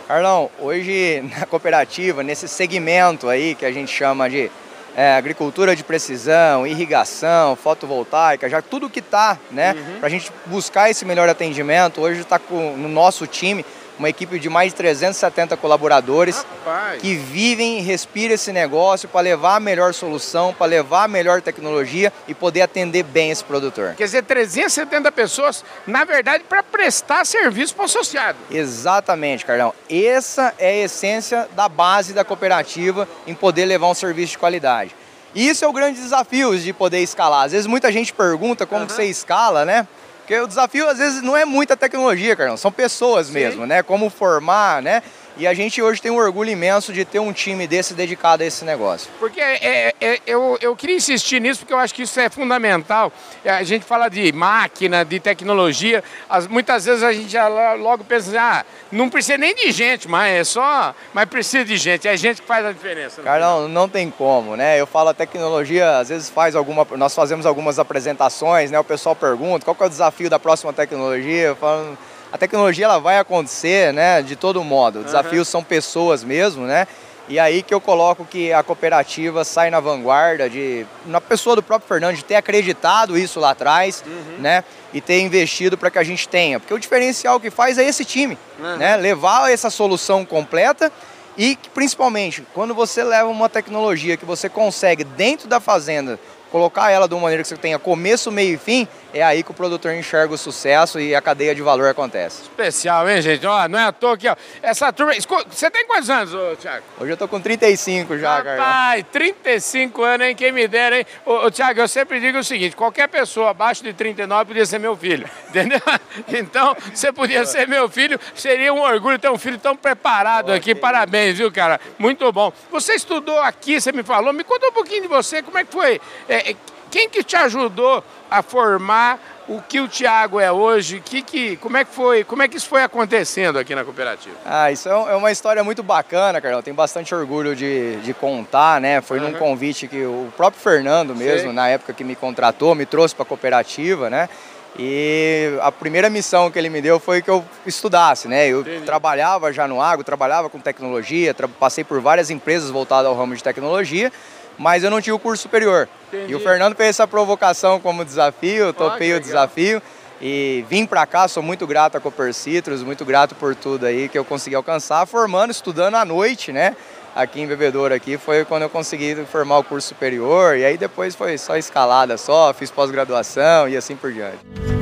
Carlão, 0.06 0.50
hoje 0.58 1.23
na 1.38 1.46
cooperativa, 1.46 2.23
nesse 2.23 2.46
segmento 2.46 3.29
aí 3.29 3.55
que 3.55 3.64
a 3.64 3.73
gente 3.73 3.91
chama 3.91 4.29
de 4.29 4.50
é, 4.96 5.14
agricultura 5.17 5.75
de 5.75 5.82
precisão, 5.82 6.67
irrigação, 6.67 7.56
fotovoltaica, 7.56 8.49
já 8.49 8.61
tudo 8.61 8.90
que 8.90 9.00
está, 9.00 9.38
né, 9.50 9.75
uhum. 9.75 9.99
para 9.99 10.06
a 10.06 10.11
gente 10.11 10.31
buscar 10.47 10.90
esse 10.90 11.05
melhor 11.05 11.29
atendimento. 11.29 12.00
Hoje 12.00 12.20
está 12.20 12.38
no 12.50 12.88
nosso 12.88 13.26
time 13.26 13.64
uma 13.99 14.08
equipe 14.08 14.38
de 14.38 14.49
mais 14.49 14.73
de 14.73 14.76
370 14.76 15.56
colaboradores 15.56 16.44
Rapaz. 16.64 17.00
que 17.00 17.14
vivem 17.14 17.79
e 17.79 17.82
respiram 17.82 18.35
esse 18.35 18.52
negócio 18.52 19.08
para 19.08 19.20
levar 19.20 19.56
a 19.56 19.61
melhor 19.61 19.94
solução, 19.94 20.52
para 20.52 20.67
levar 20.67 21.05
a 21.05 21.08
melhor 21.08 21.41
tecnologia 21.41 22.12
e 22.26 22.35
poder 22.35 22.62
atender 22.62 23.02
bem 23.02 23.31
esse 23.31 23.44
produtor. 23.44 23.94
Quer 23.96 24.05
dizer, 24.05 24.23
370 24.25 25.12
pessoas, 25.12 25.64
na 25.87 26.05
verdade, 26.05 26.44
para 26.49 26.62
prestar 26.62 27.25
serviço 27.25 27.75
para 27.75 27.82
o 27.82 27.85
associado. 27.87 28.38
Exatamente, 28.50 29.44
Carlão. 29.44 29.73
Essa 29.88 30.55
é 30.58 30.69
a 30.69 30.85
essência 30.85 31.49
da 31.55 31.69
base 31.69 32.12
da 32.12 32.25
cooperativa 32.25 33.08
em 33.26 33.35
poder 33.35 33.64
levar 33.64 33.88
um 33.88 33.94
serviço 33.94 34.32
de 34.32 34.38
qualidade. 34.38 34.94
E 35.35 35.49
isso 35.49 35.64
é 35.64 35.69
o 35.69 35.73
grande 35.73 36.00
desafio 36.00 36.56
de 36.56 36.73
poder 36.73 37.00
escalar. 37.00 37.44
Às 37.44 37.52
vezes 37.52 37.67
muita 37.67 37.90
gente 37.90 38.12
pergunta 38.12 38.64
como 38.67 38.82
uhum. 38.82 38.88
você 38.88 39.05
escala, 39.05 39.64
né? 39.64 39.87
Porque 40.25 40.41
o 40.41 40.47
desafio, 40.47 40.88
às 40.88 40.97
vezes, 40.97 41.21
não 41.21 41.37
é 41.37 41.44
muita 41.44 41.76
tecnologia, 41.76 42.35
Carlão, 42.35 42.56
são 42.56 42.73
pessoas 42.73 43.26
Sim. 43.26 43.35
mesmo, 43.35 43.67
né? 43.67 43.82
Como 43.82 44.09
formar, 44.09 44.81
né? 44.81 45.03
E 45.36 45.48
a 45.48 45.54
gente 45.54 45.82
hoje 45.82 46.00
tem 46.00 46.12
um 46.12 46.16
orgulho 46.16 46.50
imenso 46.50 46.92
de 46.92 47.04
ter 47.04 47.19
um 47.19 47.32
time 47.32 47.66
desse 47.66 47.92
dedicado 47.92 48.44
a 48.44 48.46
esse 48.46 48.64
negócio. 48.64 49.10
Porque 49.19 49.40
é, 49.40 49.54
é, 49.62 49.94
é, 50.00 50.20
eu, 50.26 50.56
eu 50.60 50.76
queria 50.76 50.96
insistir 50.96 51.40
nisso 51.40 51.60
porque 51.60 51.72
eu 51.72 51.78
acho 51.78 51.92
que 51.92 52.02
isso 52.02 52.20
é 52.20 52.28
fundamental. 52.28 53.12
É, 53.44 53.50
a 53.50 53.62
gente 53.64 53.84
fala 53.84 54.08
de 54.08 54.32
máquina, 54.32 55.04
de 55.04 55.19
tecnologia, 55.19 56.04
as, 56.28 56.46
muitas 56.46 56.84
vezes 56.84 57.02
a 57.02 57.12
gente 57.12 57.28
já 57.28 57.48
logo 57.75 58.04
pensa 58.04 58.28
assim, 58.28 58.38
ah, 58.38 58.64
não 58.92 59.10
precisa 59.10 59.36
nem 59.36 59.54
de 59.56 59.72
gente, 59.72 60.08
mas 60.08 60.32
é 60.34 60.44
só, 60.44 60.94
mas 61.12 61.25
precisa 61.28 61.64
de 61.64 61.76
gente, 61.76 62.06
é 62.06 62.16
gente 62.16 62.40
que 62.40 62.46
faz 62.46 62.64
a 62.64 62.70
diferença. 62.70 63.20
Carlão, 63.22 63.69
não 63.69 63.88
tem 63.88 64.10
como, 64.10 64.54
né? 64.56 64.80
Eu 64.80 64.87
falo 64.87 65.08
a 65.08 65.14
tecnologia, 65.14 65.98
às 65.98 66.10
vezes 66.10 66.28
faz 66.30 66.54
alguma, 66.54 66.87
nós 66.92 67.12
fazemos 67.12 67.44
algumas 67.44 67.80
apresentações, 67.80 68.70
né? 68.70 68.78
O 68.78 68.84
pessoal 68.84 69.16
pergunta 69.16 69.64
qual 69.64 69.76
é 69.80 69.85
o 69.85 69.90
desafio 69.90 70.30
da 70.30 70.38
próxima 70.38 70.73
tecnologia, 70.73 71.49
eu 71.49 71.56
falo 71.56 71.99
a 72.35 72.37
tecnologia 72.37 72.87
ela 72.87 72.99
vai 72.99 73.17
acontecer, 73.17 73.93
né, 73.93 74.21
de 74.21 74.35
todo 74.35 74.64
modo. 74.64 74.99
O 74.99 75.05
desafio 75.05 75.38
uhum. 75.38 75.45
são 75.45 75.62
pessoas 75.62 76.25
mesmo, 76.25 76.67
né? 76.67 76.88
E 77.29 77.38
aí 77.38 77.62
que 77.62 77.73
eu 77.73 77.81
coloco 77.81 78.25
que 78.25 78.53
a 78.53 78.61
cooperativa 78.61 79.45
sai 79.45 79.71
na 79.71 79.79
vanguarda 79.79 80.50
de 80.50 80.85
na 81.07 81.21
pessoa 81.21 81.55
do 81.55 81.62
próprio 81.62 81.87
Fernando 81.87 82.17
de 82.17 82.25
ter 82.25 82.35
acreditado 82.35 83.17
isso 83.17 83.38
lá 83.38 83.50
atrás, 83.50 84.03
uhum. 84.05 84.41
né? 84.41 84.64
E 84.93 85.00
ter 85.00 85.21
investido 85.21 85.79
para 85.79 85.93
que 85.93 85.99
a 85.99 86.03
gente 86.03 86.29
tenha, 86.29 86.59
porque 86.59 86.75
o 86.75 86.79
diferencial 86.79 87.38
que 87.38 87.53
faz 87.53 87.79
é 87.79 87.85
esse 87.85 88.05
time, 88.05 88.37
uhum. 88.59 88.79
né? 88.79 88.97
Levar 88.97 89.53
essa 89.53 89.71
solução 89.71 90.25
completa 90.25 90.91
e 91.38 91.57
principalmente 91.73 92.45
quando 92.53 92.75
você 92.75 93.05
leva 93.05 93.29
uma 93.29 93.49
tecnologia 93.49 94.17
que 94.17 94.25
você 94.25 94.49
consegue 94.49 95.05
dentro 95.05 95.47
da 95.47 95.61
fazenda 95.61 96.19
colocar 96.54 96.88
ela 96.88 97.08
de 97.08 97.14
uma 97.14 97.23
maneira 97.23 97.42
que 97.42 97.49
você 97.49 97.56
tenha 97.56 97.80
começo, 97.80 98.30
meio 98.30 98.54
e 98.54 98.56
fim, 98.56 98.87
é 99.12 99.20
aí 99.23 99.42
que 99.42 99.50
o 99.50 99.54
produtor 99.54 99.92
enxerga 99.92 100.34
o 100.34 100.38
sucesso 100.38 101.00
e 101.00 101.12
a 101.12 101.20
cadeia 101.20 101.52
de 101.52 101.61
valor 101.61 101.88
acontece. 101.88 102.42
Especial, 102.42 103.08
hein, 103.08 103.20
gente? 103.20 103.44
Ó, 103.44 103.68
não 103.68 103.76
é 103.76 103.84
à 103.87 103.92
toa 103.92 104.14
aqui, 104.14 104.28
ó. 104.28 104.37
Essa 104.62 104.92
turma. 104.92 105.12
Você 105.50 105.68
tem 105.68 105.84
quantos 105.84 106.11
anos, 106.11 106.32
ô, 106.32 106.54
Thiago? 106.54 106.84
Hoje 107.00 107.11
eu 107.11 107.16
tô 107.16 107.26
com 107.26 107.40
35 107.40 108.18
já, 108.18 108.40
cara. 108.40 108.56
Pai, 108.56 109.02
35 109.02 110.02
anos, 110.02 110.26
hein? 110.28 110.37
Quem 110.37 110.52
me 110.52 110.68
dera, 110.68 110.99
hein? 110.99 111.06
Ô, 111.26 111.46
ô, 111.46 111.50
Thiago, 111.50 111.80
eu 111.80 111.88
sempre 111.88 112.20
digo 112.20 112.38
o 112.38 112.44
seguinte: 112.44 112.76
qualquer 112.76 113.08
pessoa 113.08 113.50
abaixo 113.50 113.82
de 113.82 113.92
39 113.92 114.44
podia 114.46 114.66
ser 114.66 114.78
meu 114.78 114.96
filho, 114.96 115.28
entendeu? 115.50 115.80
Então, 116.28 116.76
você 116.92 117.12
podia 117.12 117.44
ser 117.46 117.66
meu 117.66 117.88
filho, 117.88 118.18
seria 118.34 118.73
um 118.73 118.80
orgulho 118.80 119.18
ter 119.18 119.30
um 119.30 119.38
filho 119.38 119.58
tão 119.58 119.76
preparado 119.76 120.52
aqui. 120.52 120.73
Parabéns, 120.73 121.37
viu, 121.37 121.50
cara? 121.50 121.80
Muito 121.99 122.30
bom. 122.32 122.52
Você 122.70 122.94
estudou 122.94 123.40
aqui, 123.40 123.80
você 123.80 123.90
me 123.90 124.04
falou, 124.04 124.32
me 124.32 124.44
conta 124.44 124.68
um 124.68 124.73
pouquinho 124.73 125.02
de 125.02 125.08
você, 125.08 125.42
como 125.42 125.58
é 125.58 125.64
que 125.64 125.73
foi? 125.73 126.00
É, 126.28 126.43
é, 126.44 126.56
quem 126.90 127.08
que 127.08 127.24
te 127.24 127.34
ajudou 127.34 128.04
a 128.30 128.42
formar 128.42 129.18
o 129.48 129.60
que 129.60 129.80
o 129.80 129.88
Tiago 129.88 130.38
é 130.38 130.50
hoje? 130.50 131.02
Que, 131.04 131.22
que, 131.22 131.56
como 131.56 131.76
é 131.76 131.84
que 131.84 131.92
foi? 131.92 132.24
Como 132.24 132.42
é 132.42 132.48
que 132.48 132.56
isso 132.56 132.68
foi 132.68 132.82
acontecendo 132.82 133.58
aqui 133.58 133.74
na 133.74 133.84
cooperativa? 133.84 134.36
Ah, 134.44 134.70
isso 134.70 134.88
é, 134.88 134.92
é 134.92 135.14
uma 135.16 135.32
história 135.32 135.64
muito 135.64 135.82
bacana, 135.82 136.40
Carlão. 136.40 136.62
Tenho 136.62 136.76
bastante 136.76 137.14
orgulho 137.14 137.56
de, 137.56 137.96
de 137.96 138.14
contar, 138.14 138.80
né? 138.80 139.00
Foi 139.00 139.18
uhum. 139.18 139.30
num 139.30 139.38
convite 139.38 139.88
que 139.88 140.04
o 140.04 140.32
próprio 140.36 140.62
Fernando 140.62 141.14
mesmo, 141.14 141.48
Sei. 141.48 141.52
na 141.52 141.68
época 141.68 141.92
que 141.92 142.04
me 142.04 142.14
contratou, 142.14 142.74
me 142.74 142.86
trouxe 142.86 143.14
para 143.14 143.24
a 143.24 143.26
cooperativa, 143.26 144.08
né? 144.08 144.28
E 144.76 145.56
a 145.62 145.70
primeira 145.70 146.10
missão 146.10 146.50
que 146.50 146.58
ele 146.58 146.68
me 146.68 146.80
deu 146.82 146.98
foi 146.98 147.22
que 147.22 147.30
eu 147.30 147.44
estudasse, 147.64 148.26
né? 148.26 148.48
Eu 148.48 148.62
Entendi. 148.62 148.84
trabalhava 148.84 149.52
já 149.52 149.68
no 149.68 149.80
agro, 149.80 150.04
trabalhava 150.04 150.50
com 150.50 150.58
tecnologia, 150.58 151.32
tra 151.32 151.46
passei 151.46 151.84
por 151.84 152.00
várias 152.00 152.28
empresas 152.28 152.70
voltadas 152.70 153.06
ao 153.06 153.16
ramo 153.16 153.36
de 153.36 153.42
tecnologia 153.42 154.12
mas 154.58 154.84
eu 154.84 154.90
não 154.90 155.00
tinha 155.00 155.14
o 155.14 155.18
curso 155.18 155.42
superior. 155.42 155.88
Entendi. 156.08 156.32
E 156.32 156.34
o 156.34 156.40
Fernando 156.40 156.75
fez 156.75 156.90
essa 156.90 157.06
provocação 157.06 157.80
como 157.80 158.04
desafio, 158.04 158.73
topei 158.73 159.12
oh, 159.14 159.16
o 159.16 159.20
desafio. 159.20 159.82
E 160.20 160.64
vim 160.70 160.87
para 160.87 161.04
cá, 161.06 161.26
sou 161.28 161.42
muito 161.42 161.66
grato 161.66 161.96
a 161.96 162.00
Cooper 162.00 162.32
Citrus, 162.32 162.82
muito 162.82 163.04
grato 163.04 163.34
por 163.34 163.54
tudo 163.54 163.84
aí 163.84 164.08
que 164.08 164.16
eu 164.16 164.25
consegui 164.25 164.56
alcançar, 164.56 165.06
formando, 165.06 165.50
estudando 165.50 165.96
à 165.96 166.04
noite, 166.04 166.52
né? 166.52 166.76
Aqui 167.14 167.40
em 167.40 167.46
Bebedouro 167.46 167.94
aqui, 167.94 168.16
foi 168.16 168.44
quando 168.44 168.62
eu 168.62 168.70
consegui 168.70 169.14
formar 169.30 169.58
o 169.58 169.64
curso 169.64 169.88
superior, 169.88 170.56
e 170.56 170.64
aí 170.64 170.76
depois 170.76 171.14
foi 171.14 171.38
só 171.38 171.56
escalada 171.56 172.16
só, 172.16 172.52
fiz 172.52 172.70
pós-graduação 172.70 173.68
e 173.68 173.76
assim 173.76 173.94
por 173.94 174.12
diante. 174.12 174.74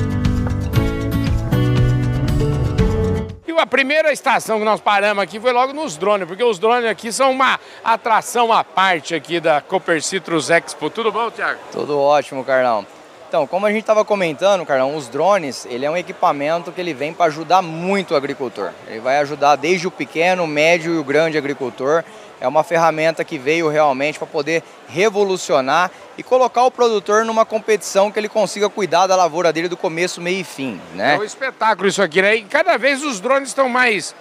A 3.63 3.67
primeira 3.67 4.13
estação 4.13 4.59
que 4.59 4.65
nós 4.65 4.81
paramos 4.81 5.23
aqui 5.23 5.39
foi 5.39 5.53
logo 5.53 5.73
nos 5.73 5.97
drones, 5.97 6.27
porque 6.27 6.43
os 6.43 6.59
drones 6.59 6.91
aqui 6.91 7.13
são 7.13 7.31
uma 7.31 7.61
atração 7.85 8.53
à 8.53 8.65
parte 8.65 9.15
aqui 9.15 9.39
da 9.39 9.61
Cooper 9.61 10.03
Citrus 10.03 10.51
Expo. 10.51 10.91
Tudo 10.91 11.13
bom, 11.13 11.31
Tiago? 11.31 11.61
Tudo 11.71 11.97
ótimo, 11.97 12.45
Carlão. 12.45 12.85
Então, 13.29 13.47
como 13.47 13.65
a 13.65 13.71
gente 13.71 13.83
estava 13.83 14.05
comentando, 14.05 14.67
Carlão, 14.67 14.97
os 14.97 15.07
drones, 15.07 15.65
ele 15.67 15.87
é 15.87 15.91
um 15.91 15.97
equipamento 15.97 16.73
que 16.73 16.81
ele 16.81 16.93
vem 16.93 17.15
para 17.15 17.27
ajudar 17.27 17.63
muito 17.63 18.15
o 18.15 18.17
agricultor. 18.17 18.73
Ele 18.89 18.99
vai 18.99 19.19
ajudar 19.19 19.55
desde 19.55 19.87
o 19.87 19.93
pequeno, 19.93 20.43
o 20.43 20.49
médio 20.49 20.95
e 20.95 20.99
o 20.99 21.05
grande 21.05 21.39
agricultor. 21.39 22.03
É 22.43 22.49
uma 22.49 22.65
ferramenta 22.65 23.23
que 23.23 23.39
veio 23.39 23.69
realmente 23.69 24.19
para 24.19 24.27
poder 24.27 24.65
revolucionar 24.89 25.93
e 26.19 26.25
colocar 26.25 26.65
o 26.65 26.73
produtor 26.73 27.25
numa 27.25 27.47
competição 27.47 28.11
que 28.11 28.19
ele 28.19 28.29
consiga 28.29 28.69
cuidar 28.69 29.07
da 29.07 29.15
lavoura 29.15 29.53
dele 29.53 29.69
do 29.69 29.77
começo, 29.77 30.21
meio 30.21 30.41
e 30.41 30.45
fim, 30.45 30.81
né? 30.93 31.15
É 31.15 31.19
um 31.19 31.23
espetáculo 31.23 31.89
isso 31.89 32.03
aqui, 32.03 32.21
né? 32.21 32.35
E 32.35 32.43
cada 32.43 32.77
vez 32.77 33.05
os 33.05 33.21
drones 33.21 33.51
estão 33.51 33.69
mais 33.69 34.13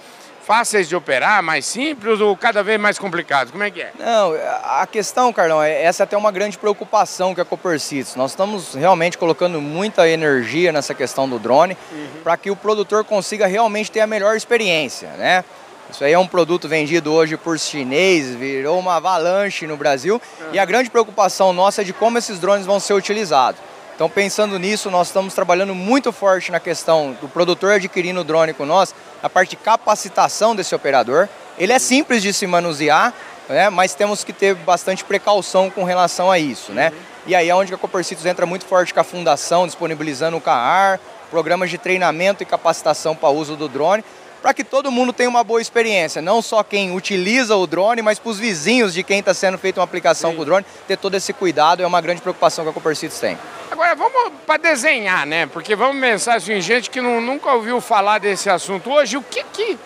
fáceis 0.43 0.87
de 0.87 0.95
operar, 0.95 1.41
mais 1.41 1.65
simples 1.65 2.21
ou 2.21 2.37
cada 2.37 2.61
vez 2.61 2.79
mais 2.79 2.99
complicados? 2.99 3.51
Como 3.51 3.63
é 3.63 3.71
que 3.71 3.81
é? 3.81 3.91
Não, 3.97 4.33
a 4.63 4.85
questão, 4.85 5.33
Carlão, 5.33 5.63
é, 5.63 5.81
essa 5.81 6.03
é 6.03 6.05
até 6.05 6.15
uma 6.15 6.31
grande 6.31 6.59
preocupação 6.59 7.33
que 7.33 7.41
a 7.41 7.45
Copercitos. 7.45 8.15
Nós 8.15 8.31
estamos 8.31 8.75
realmente 8.75 9.17
colocando 9.17 9.59
muita 9.59 10.07
energia 10.07 10.71
nessa 10.71 10.93
questão 10.93 11.27
do 11.27 11.39
drone 11.39 11.75
uhum. 11.91 12.07
para 12.23 12.37
que 12.37 12.51
o 12.51 12.55
produtor 12.55 13.03
consiga 13.03 13.47
realmente 13.47 13.89
ter 13.89 14.01
a 14.01 14.07
melhor 14.07 14.35
experiência, 14.35 15.09
né? 15.17 15.43
Isso 15.91 16.05
aí 16.05 16.13
é 16.13 16.19
um 16.19 16.25
produto 16.25 16.69
vendido 16.69 17.11
hoje 17.11 17.35
por 17.35 17.59
chinês, 17.59 18.33
virou 18.33 18.79
uma 18.79 18.95
avalanche 18.95 19.67
no 19.67 19.75
Brasil 19.75 20.21
e 20.53 20.57
a 20.57 20.63
grande 20.63 20.89
preocupação 20.89 21.51
nossa 21.51 21.81
é 21.81 21.83
de 21.83 21.91
como 21.91 22.17
esses 22.17 22.39
drones 22.39 22.65
vão 22.65 22.79
ser 22.79 22.93
utilizados. 22.93 23.59
Então, 23.93 24.09
pensando 24.09 24.57
nisso, 24.57 24.89
nós 24.89 25.07
estamos 25.07 25.33
trabalhando 25.33 25.75
muito 25.75 26.11
forte 26.13 26.49
na 26.49 26.61
questão 26.61 27.15
do 27.19 27.27
produtor 27.27 27.73
adquirindo 27.73 28.21
o 28.21 28.23
drone 28.23 28.53
com 28.53 28.65
nós, 28.65 28.95
a 29.21 29.29
parte 29.29 29.51
de 29.51 29.57
capacitação 29.57 30.55
desse 30.55 30.73
operador. 30.73 31.27
Ele 31.59 31.73
é 31.73 31.77
simples 31.77 32.23
de 32.23 32.33
se 32.33 32.47
manusear, 32.47 33.13
né, 33.49 33.69
mas 33.69 33.93
temos 33.93 34.23
que 34.23 34.31
ter 34.31 34.55
bastante 34.55 35.03
precaução 35.03 35.69
com 35.69 35.83
relação 35.83 36.31
a 36.31 36.39
isso. 36.39 36.71
Né? 36.71 36.93
E 37.27 37.35
aí 37.35 37.49
é 37.49 37.53
onde 37.53 37.73
a 37.73 37.77
Copercitos 37.77 38.25
entra 38.25 38.45
muito 38.45 38.65
forte 38.65 38.93
com 38.93 39.01
a 39.01 39.03
fundação, 39.03 39.67
disponibilizando 39.67 40.37
o 40.37 40.41
CAR, 40.41 40.99
programas 41.29 41.69
de 41.69 41.77
treinamento 41.77 42.41
e 42.41 42.45
capacitação 42.45 43.15
para 43.15 43.29
uso 43.29 43.55
do 43.55 43.67
drone, 43.67 44.03
para 44.41 44.53
que 44.53 44.63
todo 44.63 44.91
mundo 44.91 45.13
tenha 45.13 45.29
uma 45.29 45.43
boa 45.43 45.61
experiência, 45.61 46.21
não 46.21 46.41
só 46.41 46.63
quem 46.63 46.95
utiliza 46.95 47.55
o 47.55 47.67
drone, 47.67 48.01
mas 48.01 48.17
para 48.17 48.31
os 48.31 48.39
vizinhos 48.39 48.93
de 48.93 49.03
quem 49.03 49.19
está 49.19 49.33
sendo 49.33 49.57
feita 49.57 49.79
uma 49.79 49.83
aplicação 49.83 50.31
Sim. 50.31 50.35
com 50.35 50.41
o 50.41 50.45
drone, 50.45 50.65
ter 50.87 50.97
todo 50.97 51.15
esse 51.15 51.31
cuidado 51.31 51.83
é 51.83 51.87
uma 51.87 52.01
grande 52.01 52.21
preocupação 52.21 52.63
que 52.63 52.71
a 52.71 52.73
Copercitos 52.73 53.19
tem. 53.19 53.37
Agora 53.69 53.95
vamos 53.95 54.33
para 54.45 54.57
desenhar, 54.57 55.25
né? 55.25 55.45
Porque 55.45 55.75
vamos 55.75 56.01
pensar 56.01 56.35
assim, 56.35 56.59
gente 56.59 56.89
que 56.89 56.99
não, 56.99 57.21
nunca 57.21 57.53
ouviu 57.53 57.79
falar 57.79 58.19
desse 58.19 58.49
assunto. 58.49 58.91
Hoje, 58.91 59.17
o 59.17 59.21
que 59.23 59.43
que. 59.43 59.77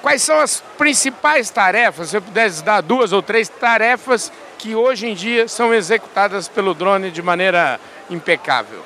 Quais 0.00 0.22
são 0.22 0.38
as 0.38 0.62
principais 0.78 1.50
tarefas? 1.50 2.10
Se 2.10 2.16
eu 2.16 2.22
pudesse 2.22 2.62
dar 2.62 2.80
duas 2.80 3.12
ou 3.12 3.20
três 3.20 3.48
tarefas 3.48 4.30
que 4.56 4.74
hoje 4.74 5.08
em 5.08 5.14
dia 5.14 5.48
são 5.48 5.74
executadas 5.74 6.48
pelo 6.48 6.74
drone 6.74 7.10
de 7.10 7.22
maneira 7.22 7.80
impecável. 8.08 8.82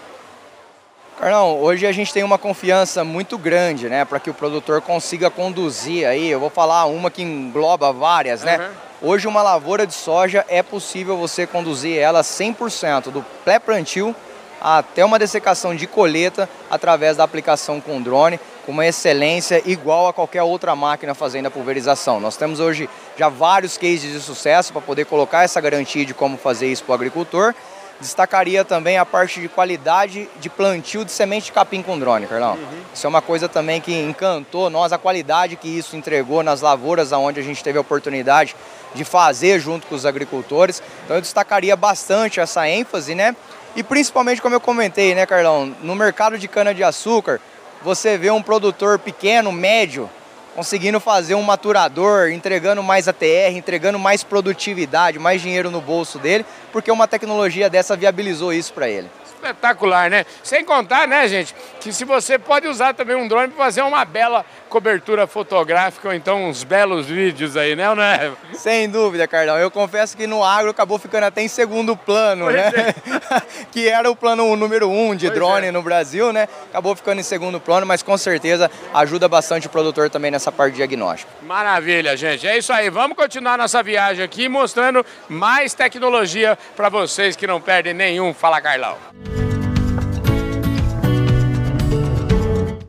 Carlão, 1.20 1.60
hoje 1.60 1.86
a 1.86 1.92
gente 1.92 2.14
tem 2.14 2.24
uma 2.24 2.38
confiança 2.38 3.04
muito 3.04 3.36
grande, 3.36 3.90
né, 3.90 4.06
para 4.06 4.18
que 4.18 4.30
o 4.30 4.34
produtor 4.34 4.80
consiga 4.80 5.28
conduzir 5.28 6.08
aí. 6.08 6.30
Eu 6.30 6.40
vou 6.40 6.48
falar 6.48 6.86
uma 6.86 7.10
que 7.10 7.20
engloba 7.22 7.92
várias, 7.92 8.42
né? 8.42 8.56
Uhum. 8.56 9.10
Hoje 9.10 9.28
uma 9.28 9.42
lavoura 9.42 9.86
de 9.86 9.92
soja 9.92 10.46
é 10.48 10.62
possível 10.62 11.18
você 11.18 11.46
conduzir 11.46 11.98
ela 11.98 12.22
100% 12.22 13.10
do 13.10 13.22
pré-plantio 13.44 14.16
até 14.62 15.04
uma 15.04 15.18
dessecação 15.18 15.76
de 15.76 15.86
colheita 15.86 16.48
através 16.70 17.18
da 17.18 17.24
aplicação 17.24 17.82
com 17.82 18.00
drone, 18.00 18.40
com 18.64 18.72
uma 18.72 18.86
excelência 18.86 19.62
igual 19.66 20.08
a 20.08 20.14
qualquer 20.14 20.42
outra 20.42 20.74
máquina 20.74 21.14
fazendo 21.14 21.46
a 21.46 21.50
pulverização. 21.50 22.18
Nós 22.18 22.38
temos 22.38 22.60
hoje 22.60 22.88
já 23.18 23.28
vários 23.28 23.76
cases 23.76 24.10
de 24.10 24.20
sucesso 24.20 24.72
para 24.72 24.80
poder 24.80 25.04
colocar 25.04 25.42
essa 25.42 25.60
garantia 25.60 26.06
de 26.06 26.14
como 26.14 26.38
fazer 26.38 26.68
isso 26.68 26.82
para 26.84 26.92
o 26.92 26.94
agricultor 26.94 27.54
Destacaria 28.00 28.64
também 28.64 28.96
a 28.96 29.04
parte 29.04 29.40
de 29.40 29.48
qualidade 29.48 30.26
de 30.40 30.48
plantio 30.48 31.04
de 31.04 31.12
semente 31.12 31.46
de 31.46 31.52
capim 31.52 31.82
com 31.82 31.98
drone, 31.98 32.26
Carlão. 32.26 32.54
Uhum. 32.54 32.80
Isso 32.94 33.06
é 33.06 33.08
uma 33.08 33.20
coisa 33.20 33.48
também 33.48 33.80
que 33.80 33.92
encantou 33.92 34.70
nós, 34.70 34.92
a 34.92 34.98
qualidade 34.98 35.56
que 35.56 35.68
isso 35.68 35.96
entregou 35.96 36.42
nas 36.42 36.62
lavouras 36.62 37.12
onde 37.12 37.38
a 37.38 37.42
gente 37.42 37.62
teve 37.62 37.76
a 37.76 37.82
oportunidade 37.82 38.56
de 38.94 39.04
fazer 39.04 39.60
junto 39.60 39.86
com 39.86 39.94
os 39.94 40.06
agricultores. 40.06 40.82
Então 41.04 41.16
eu 41.16 41.20
destacaria 41.20 41.76
bastante 41.76 42.40
essa 42.40 42.66
ênfase, 42.66 43.14
né? 43.14 43.36
E 43.76 43.82
principalmente, 43.82 44.40
como 44.42 44.54
eu 44.54 44.60
comentei, 44.60 45.14
né, 45.14 45.26
Carlão, 45.26 45.74
no 45.82 45.94
mercado 45.94 46.38
de 46.38 46.48
cana-de-açúcar, 46.48 47.40
você 47.82 48.18
vê 48.18 48.30
um 48.30 48.42
produtor 48.42 48.98
pequeno, 48.98 49.52
médio, 49.52 50.10
conseguindo 50.54 50.98
fazer 50.98 51.34
um 51.34 51.42
maturador, 51.42 52.30
entregando 52.30 52.82
mais 52.82 53.06
ATR, 53.06 53.54
entregando 53.54 53.98
mais 53.98 54.24
produtividade, 54.24 55.18
mais 55.18 55.40
dinheiro 55.40 55.70
no 55.70 55.80
bolso 55.80 56.18
dele, 56.18 56.44
porque 56.72 56.90
uma 56.90 57.08
tecnologia 57.08 57.68
dessa 57.68 57.96
viabilizou 57.96 58.52
isso 58.52 58.72
para 58.72 58.88
ele 58.88 59.08
espetacular, 59.40 60.10
né? 60.10 60.26
Sem 60.42 60.64
contar, 60.64 61.08
né, 61.08 61.26
gente, 61.26 61.54
que 61.80 61.92
se 61.92 62.04
você 62.04 62.38
pode 62.38 62.68
usar 62.68 62.92
também 62.92 63.16
um 63.16 63.26
drone 63.26 63.48
para 63.48 63.64
fazer 63.64 63.82
uma 63.82 64.04
bela 64.04 64.44
cobertura 64.70 65.26
fotográfica 65.26 66.08
ou 66.08 66.14
então 66.14 66.48
uns 66.48 66.62
belos 66.62 67.06
vídeos 67.06 67.56
aí, 67.56 67.74
né, 67.74 67.92
não 67.92 68.02
é? 68.02 68.32
Sem 68.54 68.88
dúvida, 68.88 69.26
Carlão. 69.26 69.58
Eu 69.58 69.70
confesso 69.70 70.16
que 70.16 70.26
no 70.26 70.42
agro 70.42 70.70
acabou 70.70 70.98
ficando 70.98 71.24
até 71.24 71.42
em 71.42 71.48
segundo 71.48 71.96
plano, 71.96 72.44
pois 72.44 72.56
né? 72.56 72.70
É. 72.70 73.42
que 73.70 73.88
era 73.88 74.08
o 74.10 74.16
plano 74.16 74.56
número 74.56 74.88
um 74.88 75.14
de 75.14 75.26
pois 75.26 75.38
drone 75.38 75.66
é. 75.66 75.72
no 75.72 75.82
Brasil, 75.82 76.32
né? 76.32 76.48
Acabou 76.70 76.94
ficando 76.94 77.20
em 77.20 77.24
segundo 77.24 77.60
plano, 77.60 77.84
mas 77.84 78.02
com 78.02 78.16
certeza 78.16 78.70
ajuda 78.94 79.28
bastante 79.28 79.66
o 79.66 79.70
produtor 79.70 80.08
também 80.08 80.30
nessa 80.30 80.52
parte 80.52 80.72
de 80.72 80.76
diagnóstico. 80.76 81.30
Maravilha, 81.42 82.16
gente. 82.16 82.46
É 82.46 82.56
isso 82.56 82.72
aí. 82.72 82.88
Vamos 82.88 83.16
continuar 83.16 83.58
nossa 83.58 83.82
viagem 83.82 84.24
aqui 84.24 84.48
mostrando 84.48 85.04
mais 85.28 85.74
tecnologia 85.74 86.56
para 86.76 86.88
vocês 86.88 87.34
que 87.34 87.46
não 87.46 87.60
perdem 87.60 87.92
nenhum. 87.92 88.32
Fala, 88.32 88.60
Carlão. 88.60 88.96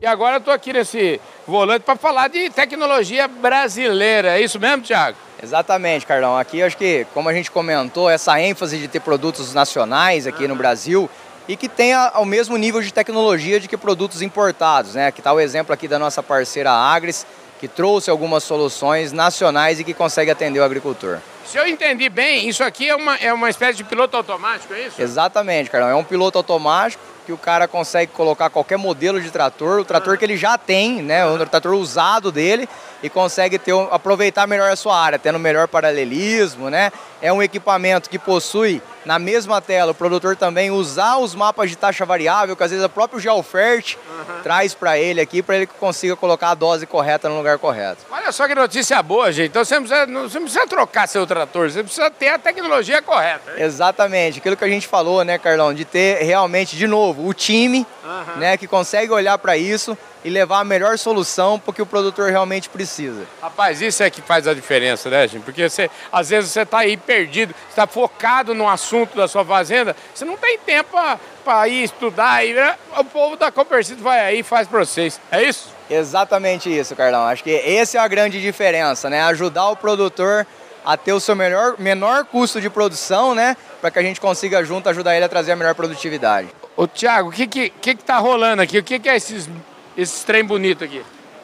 E 0.02 0.06
agora 0.06 0.34
eu 0.34 0.38
estou 0.38 0.52
aqui 0.52 0.72
nesse 0.72 1.20
volante 1.52 1.82
para 1.82 1.96
falar 1.96 2.28
de 2.28 2.48
tecnologia 2.48 3.28
brasileira. 3.28 4.38
É 4.38 4.40
isso 4.40 4.58
mesmo, 4.58 4.80
Thiago? 4.80 5.18
Exatamente, 5.42 6.06
Carlão. 6.06 6.38
Aqui 6.38 6.62
acho 6.62 6.78
que, 6.78 7.06
como 7.12 7.28
a 7.28 7.34
gente 7.34 7.50
comentou, 7.50 8.08
essa 8.08 8.40
ênfase 8.40 8.78
de 8.78 8.88
ter 8.88 9.00
produtos 9.00 9.52
nacionais 9.52 10.26
aqui 10.26 10.48
no 10.48 10.56
Brasil 10.56 11.10
e 11.46 11.54
que 11.54 11.68
tenha 11.68 12.10
o 12.16 12.24
mesmo 12.24 12.56
nível 12.56 12.80
de 12.80 12.90
tecnologia 12.90 13.60
de 13.60 13.68
que 13.68 13.76
produtos 13.76 14.22
importados, 14.22 14.94
né? 14.94 15.08
Aqui 15.08 15.20
está 15.20 15.30
o 15.30 15.38
exemplo 15.38 15.74
aqui 15.74 15.86
da 15.86 15.98
nossa 15.98 16.22
parceira 16.22 16.70
Agris, 16.70 17.26
que 17.60 17.68
trouxe 17.68 18.08
algumas 18.08 18.44
soluções 18.44 19.12
nacionais 19.12 19.78
e 19.78 19.84
que 19.84 19.92
consegue 19.92 20.30
atender 20.30 20.58
o 20.58 20.64
agricultor. 20.64 21.18
Se 21.44 21.58
eu 21.58 21.68
entendi 21.68 22.08
bem, 22.08 22.48
isso 22.48 22.64
aqui 22.64 22.88
é 22.88 22.96
uma, 22.96 23.16
é 23.16 23.30
uma 23.30 23.50
espécie 23.50 23.76
de 23.76 23.84
piloto 23.84 24.16
automático, 24.16 24.72
é 24.72 24.86
isso? 24.86 25.02
Exatamente, 25.02 25.68
Carlão. 25.68 25.90
É 25.90 25.94
um 25.94 26.04
piloto 26.04 26.38
automático 26.38 27.11
que 27.24 27.32
o 27.32 27.38
cara 27.38 27.68
consegue 27.68 28.12
colocar 28.12 28.50
qualquer 28.50 28.76
modelo 28.76 29.20
de 29.20 29.30
trator, 29.30 29.80
o 29.80 29.84
trator 29.84 30.18
que 30.18 30.24
ele 30.24 30.36
já 30.36 30.58
tem, 30.58 31.02
né, 31.02 31.24
o 31.26 31.46
trator 31.46 31.74
usado 31.74 32.32
dele, 32.32 32.68
e 33.02 33.10
consegue 33.10 33.58
ter, 33.58 33.72
aproveitar 33.90 34.46
melhor 34.46 34.70
a 34.70 34.76
sua 34.76 34.98
área, 34.98 35.18
tendo 35.18 35.38
melhor 35.38 35.66
paralelismo, 35.66 36.70
né? 36.70 36.92
É 37.20 37.32
um 37.32 37.42
equipamento 37.42 38.08
que 38.08 38.18
possui 38.18 38.80
na 39.04 39.18
mesma 39.18 39.60
tela 39.60 39.92
o 39.92 39.94
produtor 39.94 40.36
também 40.36 40.70
usar 40.70 41.18
os 41.18 41.34
mapas 41.34 41.70
de 41.70 41.76
taxa 41.76 42.04
variável, 42.04 42.56
que 42.56 42.62
às 42.62 42.70
vezes 42.70 42.84
o 42.84 42.88
próprio 42.88 43.18
Geofert 43.18 43.96
uhum. 43.96 44.42
traz 44.42 44.74
para 44.74 44.98
ele 44.98 45.20
aqui, 45.20 45.42
para 45.42 45.56
ele 45.56 45.66
que 45.66 45.74
consiga 45.74 46.14
colocar 46.14 46.50
a 46.50 46.54
dose 46.54 46.86
correta 46.86 47.28
no 47.28 47.36
lugar 47.36 47.58
correto. 47.58 48.04
Olha 48.10 48.30
só 48.30 48.46
que 48.46 48.54
notícia 48.54 49.02
boa, 49.02 49.32
gente. 49.32 49.48
Então 49.48 49.64
você 49.64 49.74
não 49.74 49.82
precisa, 49.82 50.06
não, 50.06 50.22
você 50.28 50.38
não 50.38 50.46
precisa 50.46 50.66
trocar 50.66 51.08
seu 51.08 51.26
trator, 51.26 51.70
você 51.70 51.82
precisa 51.82 52.10
ter 52.10 52.28
a 52.28 52.38
tecnologia 52.38 53.02
correta. 53.02 53.52
Hein? 53.56 53.64
Exatamente. 53.64 54.38
Aquilo 54.38 54.56
que 54.56 54.64
a 54.64 54.68
gente 54.68 54.86
falou, 54.86 55.24
né, 55.24 55.38
Carlão, 55.38 55.74
de 55.74 55.84
ter 55.84 56.22
realmente, 56.22 56.76
de 56.76 56.86
novo, 56.86 57.21
o 57.26 57.32
time 57.32 57.86
uhum. 58.04 58.36
né, 58.36 58.56
que 58.56 58.66
consegue 58.66 59.12
olhar 59.12 59.38
para 59.38 59.56
isso 59.56 59.96
e 60.24 60.30
levar 60.30 60.60
a 60.60 60.64
melhor 60.64 60.98
solução 60.98 61.58
para 61.58 61.74
que 61.74 61.82
o 61.82 61.86
produtor 61.86 62.30
realmente 62.30 62.68
precisa. 62.68 63.24
Rapaz, 63.40 63.82
isso 63.82 64.02
é 64.02 64.10
que 64.10 64.22
faz 64.22 64.46
a 64.46 64.54
diferença, 64.54 65.10
né, 65.10 65.26
gente? 65.26 65.42
Porque 65.42 65.68
você, 65.68 65.90
às 66.12 66.30
vezes 66.30 66.50
você 66.50 66.62
está 66.62 66.78
aí 66.78 66.96
perdido, 66.96 67.54
está 67.68 67.86
focado 67.86 68.54
no 68.54 68.68
assunto 68.68 69.16
da 69.16 69.26
sua 69.26 69.44
fazenda, 69.44 69.96
você 70.14 70.24
não 70.24 70.36
tem 70.36 70.58
tempo 70.58 70.96
para 71.44 71.68
ir 71.68 71.84
estudar. 71.84 72.44
E, 72.46 72.54
né? 72.54 72.76
O 72.96 73.04
povo 73.04 73.36
da 73.36 73.50
Copercito 73.50 74.02
vai 74.02 74.20
aí 74.20 74.40
e 74.40 74.42
faz 74.42 74.68
para 74.68 74.78
vocês. 74.78 75.20
É 75.30 75.42
isso? 75.42 75.70
Exatamente 75.90 76.70
isso, 76.70 76.94
Carlão. 76.94 77.24
Acho 77.24 77.42
que 77.42 77.54
essa 77.54 77.98
é 77.98 78.00
a 78.00 78.08
grande 78.08 78.40
diferença, 78.40 79.10
né? 79.10 79.22
Ajudar 79.24 79.68
o 79.70 79.76
produtor 79.76 80.46
a 80.84 80.96
ter 80.96 81.12
o 81.12 81.20
seu 81.20 81.36
melhor, 81.36 81.76
menor 81.78 82.24
custo 82.24 82.60
de 82.60 82.70
produção, 82.70 83.34
né? 83.34 83.56
Para 83.80 83.90
que 83.90 83.98
a 83.98 84.02
gente 84.02 84.20
consiga 84.20 84.64
junto 84.64 84.88
ajudar 84.88 85.14
ele 85.14 85.24
a 85.24 85.28
trazer 85.28 85.52
a 85.52 85.56
melhor 85.56 85.74
produtividade. 85.74 86.48
Ô 86.76 86.86
Tiago, 86.86 87.28
o 87.28 87.32
que 87.32 87.46
que, 87.46 87.68
que 87.68 87.94
que 87.94 88.04
tá 88.04 88.18
rolando 88.18 88.62
aqui? 88.62 88.78
O 88.78 88.82
que 88.82 88.98
que 88.98 89.08
é 89.08 89.16
esses, 89.16 89.48
esses 89.96 90.24
trem 90.24 90.42
bonito 90.42 90.82
aqui? 90.82 91.02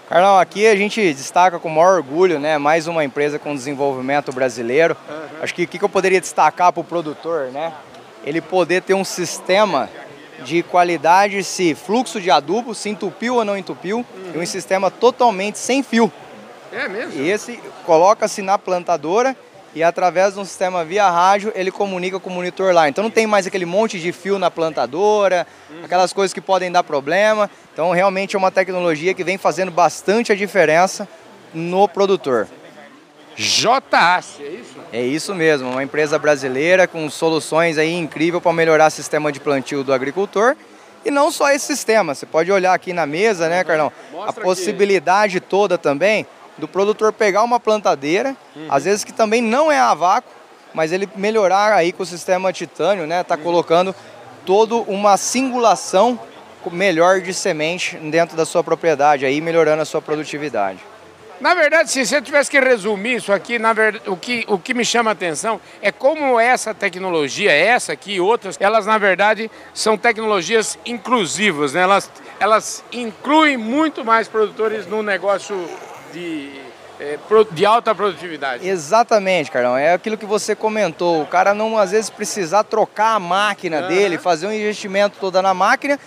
Carlão, 0.08 0.38
aqui 0.38 0.66
a 0.66 0.74
gente 0.74 1.12
destaca 1.12 1.58
com 1.58 1.68
o 1.68 1.70
maior 1.70 1.96
orgulho, 1.96 2.40
né? 2.40 2.56
Mais 2.56 2.86
uma 2.86 3.04
empresa 3.04 3.38
com 3.38 3.54
desenvolvimento 3.54 4.32
brasileiro. 4.32 4.96
Uhum. 5.06 5.42
Acho 5.42 5.54
que 5.54 5.64
o 5.64 5.68
que, 5.68 5.78
que 5.78 5.84
eu 5.84 5.88
poderia 5.88 6.18
destacar 6.18 6.72
para 6.72 6.80
o 6.80 6.84
produtor, 6.84 7.50
né? 7.52 7.74
Ele 8.24 8.40
poder 8.40 8.80
ter 8.80 8.94
um 8.94 9.04
sistema 9.04 9.90
de 10.42 10.62
qualidade, 10.62 11.44
se 11.44 11.74
fluxo 11.74 12.22
de 12.22 12.30
adubo, 12.30 12.74
se 12.74 12.88
entupiu 12.88 13.34
ou 13.34 13.44
não 13.44 13.58
entupiu, 13.58 13.98
uhum. 13.98 14.32
e 14.34 14.38
um 14.38 14.46
sistema 14.46 14.90
totalmente 14.90 15.58
sem 15.58 15.82
fio. 15.82 16.10
É 16.72 16.88
mesmo? 16.88 17.20
E 17.20 17.30
esse 17.30 17.60
coloca-se 17.84 18.40
na 18.40 18.58
plantadora 18.58 19.36
e 19.78 19.82
através 19.84 20.34
de 20.34 20.40
um 20.40 20.44
sistema 20.44 20.84
via 20.84 21.08
rádio 21.08 21.52
ele 21.54 21.70
comunica 21.70 22.18
com 22.18 22.28
o 22.28 22.32
monitor 22.32 22.74
lá. 22.74 22.88
Então 22.88 23.04
não 23.04 23.10
tem 23.10 23.28
mais 23.28 23.46
aquele 23.46 23.64
monte 23.64 24.00
de 24.00 24.10
fio 24.10 24.36
na 24.36 24.50
plantadora, 24.50 25.46
uhum. 25.70 25.84
aquelas 25.84 26.12
coisas 26.12 26.34
que 26.34 26.40
podem 26.40 26.70
dar 26.70 26.82
problema. 26.82 27.48
Então 27.72 27.92
realmente 27.92 28.34
é 28.34 28.38
uma 28.38 28.50
tecnologia 28.50 29.14
que 29.14 29.22
vem 29.22 29.38
fazendo 29.38 29.70
bastante 29.70 30.32
a 30.32 30.34
diferença 30.34 31.06
no 31.54 31.86
produtor. 31.88 32.48
JAC, 33.36 33.94
é 34.40 34.48
isso? 34.48 34.76
É 34.92 35.00
isso 35.00 35.32
mesmo, 35.32 35.70
uma 35.70 35.84
empresa 35.84 36.18
brasileira 36.18 36.88
com 36.88 37.08
soluções 37.08 37.78
aí 37.78 37.94
incríveis 37.94 38.42
para 38.42 38.52
melhorar 38.52 38.88
o 38.88 38.90
sistema 38.90 39.30
de 39.30 39.38
plantio 39.38 39.84
do 39.84 39.92
agricultor. 39.92 40.56
E 41.04 41.10
não 41.12 41.30
só 41.30 41.52
esse 41.52 41.66
sistema, 41.66 42.16
você 42.16 42.26
pode 42.26 42.50
olhar 42.50 42.74
aqui 42.74 42.92
na 42.92 43.06
mesa, 43.06 43.48
né, 43.48 43.62
Carlão? 43.62 43.92
Mostra 44.10 44.42
a 44.42 44.44
possibilidade 44.44 45.36
aqui. 45.36 45.46
toda 45.46 45.78
também 45.78 46.26
do 46.58 46.68
produtor 46.68 47.12
pegar 47.12 47.42
uma 47.42 47.60
plantadeira, 47.60 48.36
uhum. 48.54 48.66
às 48.68 48.84
vezes 48.84 49.04
que 49.04 49.12
também 49.12 49.40
não 49.40 49.70
é 49.70 49.78
a 49.78 49.94
vácuo, 49.94 50.30
mas 50.74 50.92
ele 50.92 51.08
melhorar 51.16 51.72
aí 51.72 51.92
com 51.92 52.02
o 52.02 52.06
sistema 52.06 52.52
titânio, 52.52 53.06
né? 53.06 53.22
Tá 53.22 53.36
uhum. 53.36 53.42
colocando 53.42 53.94
toda 54.44 54.74
uma 54.76 55.16
singulação 55.16 56.18
melhor 56.70 57.20
de 57.20 57.32
semente 57.32 57.96
dentro 57.96 58.36
da 58.36 58.44
sua 58.44 58.62
propriedade 58.62 59.24
aí, 59.24 59.40
melhorando 59.40 59.80
a 59.80 59.84
sua 59.84 60.02
produtividade. 60.02 60.78
Na 61.40 61.54
verdade, 61.54 61.90
se 61.90 62.04
você 62.04 62.20
tivesse 62.20 62.50
que 62.50 62.58
resumir 62.58 63.16
isso 63.16 63.32
aqui, 63.32 63.60
na 63.60 63.72
verdade, 63.72 64.10
o, 64.10 64.16
que, 64.16 64.44
o 64.48 64.58
que 64.58 64.74
me 64.74 64.84
chama 64.84 65.10
a 65.10 65.12
atenção 65.12 65.60
é 65.80 65.92
como 65.92 66.38
essa 66.38 66.74
tecnologia, 66.74 67.52
essa 67.52 67.92
aqui 67.92 68.14
e 68.14 68.20
outras, 68.20 68.56
elas 68.58 68.86
na 68.86 68.98
verdade 68.98 69.48
são 69.72 69.96
tecnologias 69.96 70.76
inclusivas, 70.84 71.74
né? 71.74 71.82
elas, 71.82 72.10
elas 72.40 72.84
incluem 72.90 73.56
muito 73.56 74.04
mais 74.04 74.26
produtores 74.26 74.86
no 74.88 75.00
negócio 75.00 75.56
de, 76.12 76.60
é, 77.00 77.18
de 77.52 77.66
alta 77.66 77.94
produtividade. 77.94 78.66
Exatamente, 78.68 79.50
Carlão. 79.50 79.76
É 79.76 79.94
aquilo 79.94 80.16
que 80.16 80.26
você 80.26 80.54
comentou. 80.54 81.22
O 81.22 81.26
cara 81.26 81.54
não 81.54 81.78
às 81.78 81.90
vezes 81.90 82.10
precisar 82.10 82.64
trocar 82.64 83.14
a 83.14 83.20
máquina 83.20 83.82
uhum. 83.82 83.88
dele, 83.88 84.18
fazer 84.18 84.46
um 84.46 84.52
investimento 84.52 85.16
toda 85.20 85.40
na 85.40 85.54
máquina 85.54 85.98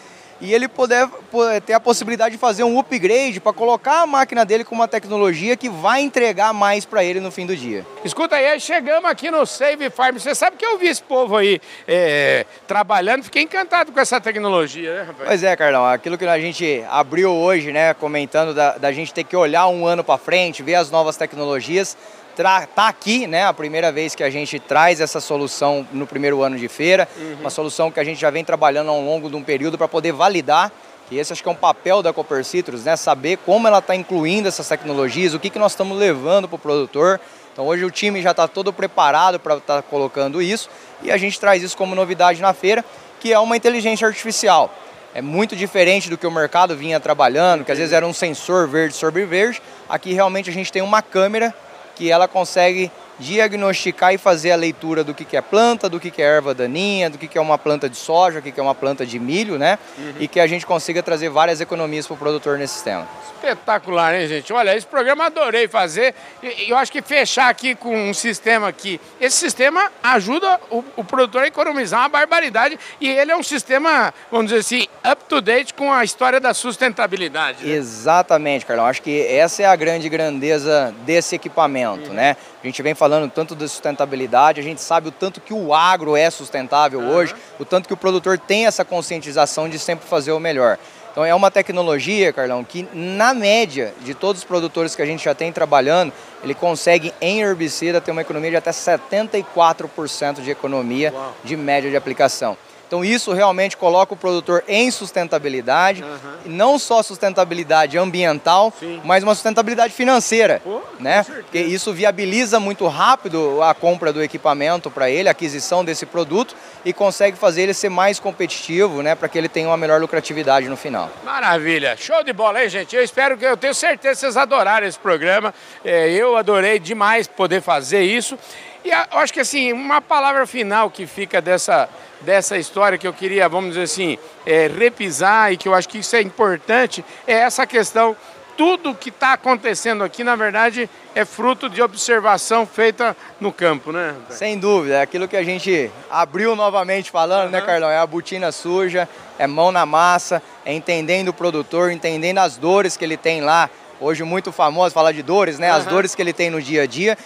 e 0.41 0.53
ele 0.53 0.67
poder, 0.67 1.07
poder 1.29 1.61
ter 1.61 1.73
a 1.73 1.79
possibilidade 1.79 2.35
de 2.35 2.39
fazer 2.39 2.63
um 2.63 2.79
upgrade 2.79 3.39
para 3.39 3.53
colocar 3.53 4.01
a 4.01 4.07
máquina 4.07 4.43
dele 4.43 4.63
com 4.63 4.73
uma 4.73 4.87
tecnologia 4.87 5.55
que 5.55 5.69
vai 5.69 6.01
entregar 6.01 6.51
mais 6.51 6.83
para 6.83 7.03
ele 7.03 7.19
no 7.19 7.31
fim 7.31 7.45
do 7.45 7.55
dia. 7.55 7.85
Escuta 8.03 8.35
aí, 8.35 8.59
chegamos 8.59 9.09
aqui 9.09 9.29
no 9.29 9.45
Save 9.45 9.89
Farm. 9.91 10.17
Você 10.17 10.33
sabe 10.33 10.57
que 10.57 10.65
eu 10.65 10.79
vi 10.79 10.87
esse 10.87 11.03
povo 11.03 11.37
aí 11.37 11.61
é, 11.87 12.45
trabalhando, 12.67 13.23
fiquei 13.23 13.43
encantado 13.43 13.91
com 13.91 13.99
essa 13.99 14.19
tecnologia, 14.19 14.95
né, 14.95 15.01
rapaz? 15.03 15.29
Pois 15.29 15.43
é, 15.43 15.55
Carlão, 15.55 15.85
aquilo 15.85 16.17
que 16.17 16.25
a 16.25 16.39
gente 16.39 16.83
abriu 16.89 17.31
hoje, 17.31 17.71
né, 17.71 17.93
comentando 17.93 18.53
da, 18.53 18.77
da 18.77 18.91
gente 18.91 19.13
ter 19.13 19.23
que 19.23 19.35
olhar 19.35 19.67
um 19.67 19.85
ano 19.85 20.03
para 20.03 20.17
frente, 20.17 20.63
ver 20.63 20.75
as 20.75 20.89
novas 20.89 21.15
tecnologias 21.15 21.95
está 22.31 22.87
aqui, 22.87 23.27
né? 23.27 23.45
A 23.45 23.53
primeira 23.53 23.91
vez 23.91 24.15
que 24.15 24.23
a 24.23 24.29
gente 24.29 24.59
traz 24.59 24.99
essa 24.99 25.19
solução 25.19 25.87
no 25.91 26.07
primeiro 26.07 26.41
ano 26.41 26.57
de 26.57 26.67
feira, 26.67 27.07
uhum. 27.17 27.37
uma 27.41 27.49
solução 27.49 27.91
que 27.91 27.99
a 27.99 28.03
gente 28.03 28.19
já 28.19 28.29
vem 28.29 28.43
trabalhando 28.43 28.89
ao 28.89 29.01
longo 29.01 29.29
de 29.29 29.35
um 29.35 29.43
período 29.43 29.77
para 29.77 29.87
poder 29.87 30.11
validar. 30.11 30.71
E 31.09 31.19
esse 31.19 31.33
acho 31.33 31.43
que 31.43 31.49
é 31.49 31.51
um 31.51 31.55
papel 31.55 32.01
da 32.01 32.13
Cooper 32.13 32.43
Citrus, 32.45 32.85
né? 32.85 32.95
Saber 32.95 33.37
como 33.45 33.67
ela 33.67 33.79
está 33.79 33.95
incluindo 33.95 34.47
essas 34.47 34.67
tecnologias, 34.67 35.33
o 35.33 35.39
que, 35.39 35.49
que 35.49 35.59
nós 35.59 35.73
estamos 35.73 35.97
levando 35.97 36.47
para 36.47 36.55
o 36.55 36.59
produtor. 36.59 37.19
Então 37.51 37.67
hoje 37.67 37.83
o 37.83 37.91
time 37.91 38.21
já 38.21 38.31
está 38.31 38.47
todo 38.47 38.71
preparado 38.71 39.37
para 39.37 39.57
estar 39.57 39.75
tá 39.75 39.81
colocando 39.81 40.41
isso 40.41 40.69
e 41.03 41.11
a 41.11 41.17
gente 41.17 41.37
traz 41.39 41.61
isso 41.61 41.75
como 41.75 41.93
novidade 41.93 42.41
na 42.41 42.53
feira, 42.53 42.83
que 43.19 43.33
é 43.33 43.39
uma 43.39 43.57
inteligência 43.57 44.07
artificial. 44.07 44.73
É 45.13 45.21
muito 45.21 45.53
diferente 45.55 46.09
do 46.09 46.17
que 46.17 46.25
o 46.25 46.31
mercado 46.31 46.75
vinha 46.77 46.97
trabalhando, 46.97 47.65
que 47.65 47.71
às 47.71 47.77
vezes 47.77 47.91
era 47.91 48.07
um 48.07 48.13
sensor 48.13 48.69
verde 48.69 48.95
sobre 48.95 49.25
verde. 49.25 49.61
Aqui 49.89 50.13
realmente 50.13 50.49
a 50.49 50.53
gente 50.53 50.71
tem 50.71 50.81
uma 50.81 51.01
câmera 51.01 51.53
que 52.01 52.09
ela 52.09 52.27
consegue 52.27 52.91
diagnosticar 53.21 54.13
e 54.13 54.17
fazer 54.17 54.51
a 54.51 54.55
leitura 54.55 55.03
do 55.03 55.13
que, 55.13 55.23
que 55.23 55.37
é 55.37 55.41
planta, 55.41 55.87
do 55.87 55.99
que, 55.99 56.09
que 56.09 56.21
é 56.21 56.25
erva 56.25 56.53
daninha, 56.53 57.09
do 57.09 57.17
que, 57.17 57.27
que 57.27 57.37
é 57.37 57.41
uma 57.41 57.57
planta 57.57 57.87
de 57.87 57.95
soja, 57.95 58.39
do 58.39 58.43
que, 58.43 58.51
que 58.51 58.59
é 58.59 58.63
uma 58.63 58.75
planta 58.75 59.05
de 59.05 59.19
milho, 59.19 59.57
né? 59.57 59.77
Uhum. 59.97 60.13
E 60.19 60.27
que 60.27 60.39
a 60.39 60.47
gente 60.47 60.65
consiga 60.65 61.03
trazer 61.03 61.29
várias 61.29 61.61
economias 61.61 62.07
para 62.07 62.15
o 62.15 62.17
produtor 62.17 62.57
nesse 62.57 62.73
sistema. 62.73 63.07
Espetacular, 63.35 64.15
hein, 64.15 64.27
gente? 64.27 64.51
Olha, 64.51 64.75
esse 64.75 64.85
programa 64.85 65.25
adorei 65.25 65.67
fazer. 65.67 66.13
E 66.43 66.69
eu 66.69 66.77
acho 66.77 66.91
que 66.91 67.01
fechar 67.01 67.49
aqui 67.49 67.75
com 67.75 68.09
um 68.09 68.13
sistema 68.13 68.67
aqui. 68.67 68.99
Esse 69.19 69.37
sistema 69.37 69.91
ajuda 70.01 70.59
o, 70.69 70.83
o 70.95 71.03
produtor 71.03 71.43
a 71.43 71.47
economizar 71.47 72.01
uma 72.01 72.09
barbaridade. 72.09 72.77
E 72.99 73.09
ele 73.09 73.31
é 73.31 73.37
um 73.37 73.43
sistema, 73.43 74.13
vamos 74.31 74.47
dizer 74.47 74.59
assim, 74.59 74.87
up 75.09 75.23
to 75.27 75.41
date 75.41 75.73
com 75.73 75.91
a 75.91 76.03
história 76.03 76.39
da 76.39 76.53
sustentabilidade. 76.53 77.65
Né? 77.65 77.73
Exatamente, 77.73 78.65
Carlão. 78.65 78.85
Acho 78.85 79.01
que 79.01 79.25
essa 79.27 79.63
é 79.63 79.65
a 79.65 79.75
grande 79.75 80.09
grandeza 80.09 80.93
desse 81.05 81.35
equipamento, 81.35 82.09
uhum. 82.09 82.15
né? 82.15 82.35
A 82.63 82.67
gente 82.67 82.81
vem 82.83 82.93
falando 82.93 83.29
tanto 83.29 83.55
da 83.55 83.67
sustentabilidade, 83.67 84.59
a 84.59 84.63
gente 84.63 84.81
sabe 84.81 85.07
o 85.07 85.11
tanto 85.11 85.41
que 85.41 85.53
o 85.53 85.73
agro 85.73 86.15
é 86.15 86.29
sustentável 86.29 86.99
uhum. 86.99 87.15
hoje, 87.15 87.35
o 87.59 87.65
tanto 87.65 87.87
que 87.87 87.93
o 87.93 87.97
produtor 87.97 88.37
tem 88.37 88.67
essa 88.67 88.85
conscientização 88.85 89.67
de 89.67 89.79
sempre 89.79 90.07
fazer 90.07 90.31
o 90.31 90.39
melhor. 90.39 90.77
Então 91.11 91.25
é 91.25 91.35
uma 91.35 91.51
tecnologia, 91.51 92.31
Carlão, 92.31 92.63
que 92.63 92.87
na 92.93 93.33
média 93.33 93.93
de 94.01 94.13
todos 94.13 94.41
os 94.41 94.47
produtores 94.47 94.95
que 94.95 95.01
a 95.01 95.05
gente 95.05 95.25
já 95.25 95.35
tem 95.35 95.51
trabalhando, 95.51 96.13
ele 96.43 96.53
consegue 96.53 97.13
em 97.19 97.41
herbicida 97.41 97.99
ter 97.99 98.11
uma 98.11 98.21
economia 98.21 98.51
de 98.51 98.55
até 98.55 98.71
74% 98.71 100.41
de 100.41 100.51
economia 100.51 101.11
Uau. 101.11 101.35
de 101.43 101.57
média 101.57 101.89
de 101.89 101.97
aplicação. 101.97 102.55
Então 102.91 103.05
isso 103.05 103.31
realmente 103.31 103.77
coloca 103.77 104.13
o 104.13 104.17
produtor 104.17 104.65
em 104.67 104.91
sustentabilidade, 104.91 106.03
uhum. 106.03 106.09
não 106.43 106.77
só 106.77 107.01
sustentabilidade 107.01 107.97
ambiental, 107.97 108.73
Sim. 108.77 108.99
mas 109.05 109.23
uma 109.23 109.33
sustentabilidade 109.33 109.93
financeira, 109.93 110.59
Pô, 110.61 110.81
né? 110.99 111.23
Porque 111.23 111.57
isso 111.57 111.93
viabiliza 111.93 112.59
muito 112.59 112.85
rápido 112.87 113.63
a 113.63 113.73
compra 113.73 114.11
do 114.11 114.21
equipamento 114.21 114.91
para 114.91 115.09
ele, 115.09 115.29
a 115.29 115.31
aquisição 115.31 115.85
desse 115.85 116.05
produto 116.05 116.53
e 116.83 116.91
consegue 116.91 117.37
fazer 117.37 117.61
ele 117.61 117.73
ser 117.73 117.87
mais 117.87 118.19
competitivo, 118.19 119.01
né, 119.01 119.15
para 119.15 119.29
que 119.29 119.37
ele 119.37 119.47
tenha 119.47 119.69
uma 119.69 119.77
melhor 119.77 120.01
lucratividade 120.01 120.67
no 120.67 120.75
final. 120.75 121.09
Maravilha, 121.23 121.95
show 121.95 122.21
de 122.25 122.33
bola, 122.33 122.61
hein, 122.61 122.67
gente? 122.67 122.93
Eu 122.93 123.03
espero 123.05 123.37
que 123.37 123.45
eu 123.45 123.55
tenho 123.55 123.73
certeza 123.73 124.15
que 124.15 124.19
vocês 124.19 124.35
adoraram 124.35 124.85
esse 124.85 124.99
programa. 124.99 125.53
É, 125.85 126.09
eu 126.09 126.35
adorei 126.35 126.77
demais 126.77 127.25
poder 127.25 127.61
fazer 127.61 128.01
isso. 128.01 128.37
E 128.83 128.89
eu 128.89 129.19
acho 129.19 129.33
que 129.33 129.39
assim, 129.39 129.71
uma 129.71 130.01
palavra 130.01 130.45
final 130.47 130.89
que 130.89 131.05
fica 131.05 131.41
dessa, 131.41 131.87
dessa 132.21 132.57
história 132.57 132.97
que 132.97 133.07
eu 133.07 133.13
queria, 133.13 133.47
vamos 133.47 133.71
dizer 133.71 133.83
assim, 133.83 134.17
é, 134.45 134.67
repisar 134.67 135.53
e 135.53 135.57
que 135.57 135.67
eu 135.67 135.75
acho 135.75 135.87
que 135.87 135.99
isso 135.99 136.15
é 136.15 136.21
importante, 136.21 137.05
é 137.27 137.33
essa 137.33 137.65
questão. 137.65 138.15
Tudo 138.57 138.93
que 138.93 139.09
está 139.09 139.33
acontecendo 139.33 140.03
aqui, 140.03 140.23
na 140.23 140.35
verdade, 140.35 140.89
é 141.15 141.23
fruto 141.23 141.69
de 141.69 141.81
observação 141.81 142.65
feita 142.65 143.15
no 143.39 143.51
campo, 143.51 143.91
né? 143.91 144.13
Sem 144.29 144.59
dúvida, 144.59 144.95
é 144.95 145.01
aquilo 145.01 145.27
que 145.27 145.37
a 145.37 145.43
gente 145.43 145.89
abriu 146.09 146.55
novamente 146.55 147.09
falando, 147.09 147.45
uhum. 147.45 147.51
né, 147.51 147.61
Carlão? 147.61 147.89
É 147.89 147.97
a 147.97 148.05
botina 148.05 148.51
suja, 148.51 149.07
é 149.39 149.47
mão 149.47 149.71
na 149.71 149.85
massa, 149.85 150.43
é 150.65 150.73
entendendo 150.73 151.29
o 151.29 151.33
produtor, 151.33 151.91
entendendo 151.91 152.39
as 152.39 152.57
dores 152.57 152.97
que 152.97 153.05
ele 153.05 153.17
tem 153.17 153.41
lá. 153.41 153.69
Hoje 153.99 154.23
muito 154.23 154.51
famoso 154.51 154.93
falar 154.93 155.11
de 155.11 155.23
dores, 155.23 155.57
né? 155.57 155.71
Uhum. 155.71 155.77
As 155.77 155.85
dores 155.85 156.13
que 156.13 156.21
ele 156.21 156.33
tem 156.33 156.49
no 156.49 156.61
dia 156.61 156.83
a 156.83 156.85
dia 156.85 157.17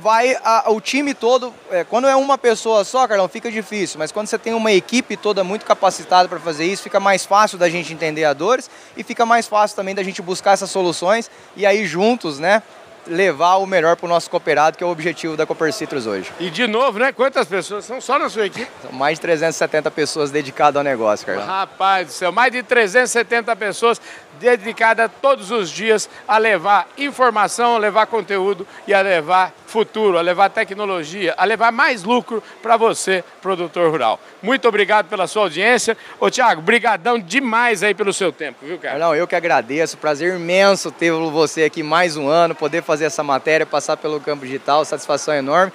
vai 0.00 0.36
a, 0.42 0.70
o 0.70 0.80
time 0.80 1.14
todo. 1.14 1.52
É, 1.70 1.84
quando 1.84 2.06
é 2.08 2.16
uma 2.16 2.36
pessoa 2.38 2.84
só, 2.84 3.06
Carlão, 3.06 3.28
fica 3.28 3.50
difícil, 3.50 3.98
mas 3.98 4.12
quando 4.12 4.26
você 4.26 4.38
tem 4.38 4.54
uma 4.54 4.72
equipe 4.72 5.16
toda 5.16 5.44
muito 5.44 5.64
capacitada 5.64 6.28
para 6.28 6.40
fazer 6.40 6.64
isso, 6.64 6.82
fica 6.82 7.00
mais 7.00 7.24
fácil 7.24 7.58
da 7.58 7.68
gente 7.68 7.92
entender 7.92 8.24
a 8.24 8.32
dores 8.32 8.70
e 8.96 9.02
fica 9.02 9.24
mais 9.24 9.46
fácil 9.46 9.76
também 9.76 9.94
da 9.94 10.02
gente 10.02 10.20
buscar 10.22 10.52
essas 10.52 10.70
soluções 10.70 11.30
e 11.56 11.64
aí 11.66 11.86
juntos, 11.86 12.38
né? 12.38 12.62
levar 13.06 13.56
o 13.56 13.66
melhor 13.66 13.96
para 13.96 14.06
o 14.06 14.08
nosso 14.08 14.30
cooperado, 14.30 14.76
que 14.76 14.84
é 14.84 14.86
o 14.86 14.90
objetivo 14.90 15.36
da 15.36 15.46
Cooper 15.46 15.72
Citrus 15.72 16.06
hoje. 16.06 16.32
E 16.40 16.50
de 16.50 16.66
novo, 16.66 16.98
né? 16.98 17.12
Quantas 17.12 17.46
pessoas 17.46 17.84
são 17.84 18.00
só 18.00 18.18
na 18.18 18.28
sua 18.28 18.46
equipe? 18.46 18.70
São 18.82 18.92
mais 18.92 19.18
de 19.18 19.22
370 19.22 19.90
pessoas 19.90 20.30
dedicadas 20.30 20.76
ao 20.76 20.84
negócio, 20.84 21.26
Carlão. 21.26 21.46
Rapaz 21.46 22.06
do 22.06 22.12
céu, 22.12 22.32
mais 22.32 22.52
de 22.52 22.62
370 22.62 23.54
pessoas 23.56 24.00
dedicadas 24.38 25.10
todos 25.20 25.50
os 25.50 25.70
dias 25.70 26.08
a 26.26 26.38
levar 26.38 26.88
informação, 26.96 27.76
a 27.76 27.78
levar 27.78 28.06
conteúdo 28.06 28.66
e 28.86 28.94
a 28.94 29.00
levar 29.00 29.52
futuro, 29.66 30.18
a 30.18 30.20
levar 30.20 30.50
tecnologia, 30.50 31.34
a 31.36 31.44
levar 31.44 31.72
mais 31.72 32.04
lucro 32.04 32.42
para 32.62 32.76
você, 32.76 33.24
produtor 33.42 33.90
rural. 33.90 34.20
Muito 34.42 34.68
obrigado 34.68 35.08
pela 35.08 35.26
sua 35.26 35.42
audiência. 35.42 35.96
Ô 36.20 36.30
Tiago, 36.30 36.62
brigadão 36.62 37.18
demais 37.18 37.82
aí 37.82 37.94
pelo 37.94 38.12
seu 38.12 38.30
tempo, 38.30 38.64
viu, 38.64 38.78
cara? 38.78 38.98
Não, 38.98 39.14
eu 39.14 39.26
que 39.26 39.34
agradeço. 39.34 39.96
Prazer 39.96 40.36
imenso 40.36 40.90
ter 40.90 41.10
você 41.12 41.64
aqui 41.64 41.82
mais 41.82 42.16
um 42.16 42.28
ano, 42.28 42.54
poder 42.54 42.82
fazer 42.82 43.06
essa 43.06 43.22
matéria, 43.22 43.66
passar 43.66 43.96
pelo 43.96 44.20
campo 44.20 44.44
digital, 44.44 44.84
satisfação 44.84 45.34
enorme 45.34 45.72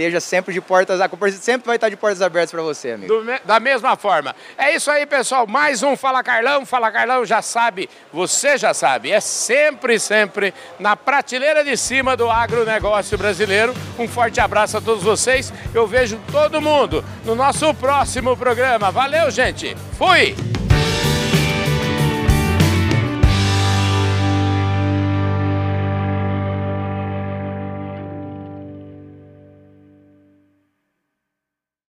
esteja 0.00 0.20
sempre 0.20 0.54
de 0.54 0.60
portas, 0.60 1.00
a 1.00 1.08
sempre 1.32 1.66
vai 1.66 1.76
estar 1.76 1.88
de 1.88 1.96
portas 1.96 2.22
abertas 2.22 2.50
para 2.50 2.62
você, 2.62 2.92
amigo. 2.92 3.22
Me, 3.22 3.38
da 3.44 3.60
mesma 3.60 3.96
forma. 3.96 4.34
É 4.56 4.74
isso 4.74 4.90
aí, 4.90 5.04
pessoal. 5.04 5.46
Mais 5.46 5.82
um 5.82 5.96
Fala 5.96 6.22
Carlão. 6.22 6.64
Fala 6.64 6.90
Carlão 6.90 7.24
já 7.24 7.42
sabe, 7.42 7.88
você 8.12 8.56
já 8.56 8.72
sabe. 8.72 9.10
É 9.10 9.20
sempre, 9.20 9.98
sempre 9.98 10.54
na 10.78 10.96
prateleira 10.96 11.62
de 11.62 11.76
cima 11.76 12.16
do 12.16 12.30
agronegócio 12.30 13.18
brasileiro. 13.18 13.74
Um 13.98 14.08
forte 14.08 14.40
abraço 14.40 14.78
a 14.78 14.80
todos 14.80 15.04
vocês. 15.04 15.52
Eu 15.74 15.86
vejo 15.86 16.18
todo 16.32 16.60
mundo 16.60 17.04
no 17.24 17.34
nosso 17.34 17.72
próximo 17.74 18.36
programa. 18.36 18.90
Valeu, 18.90 19.30
gente. 19.30 19.76
Fui! 19.98 20.59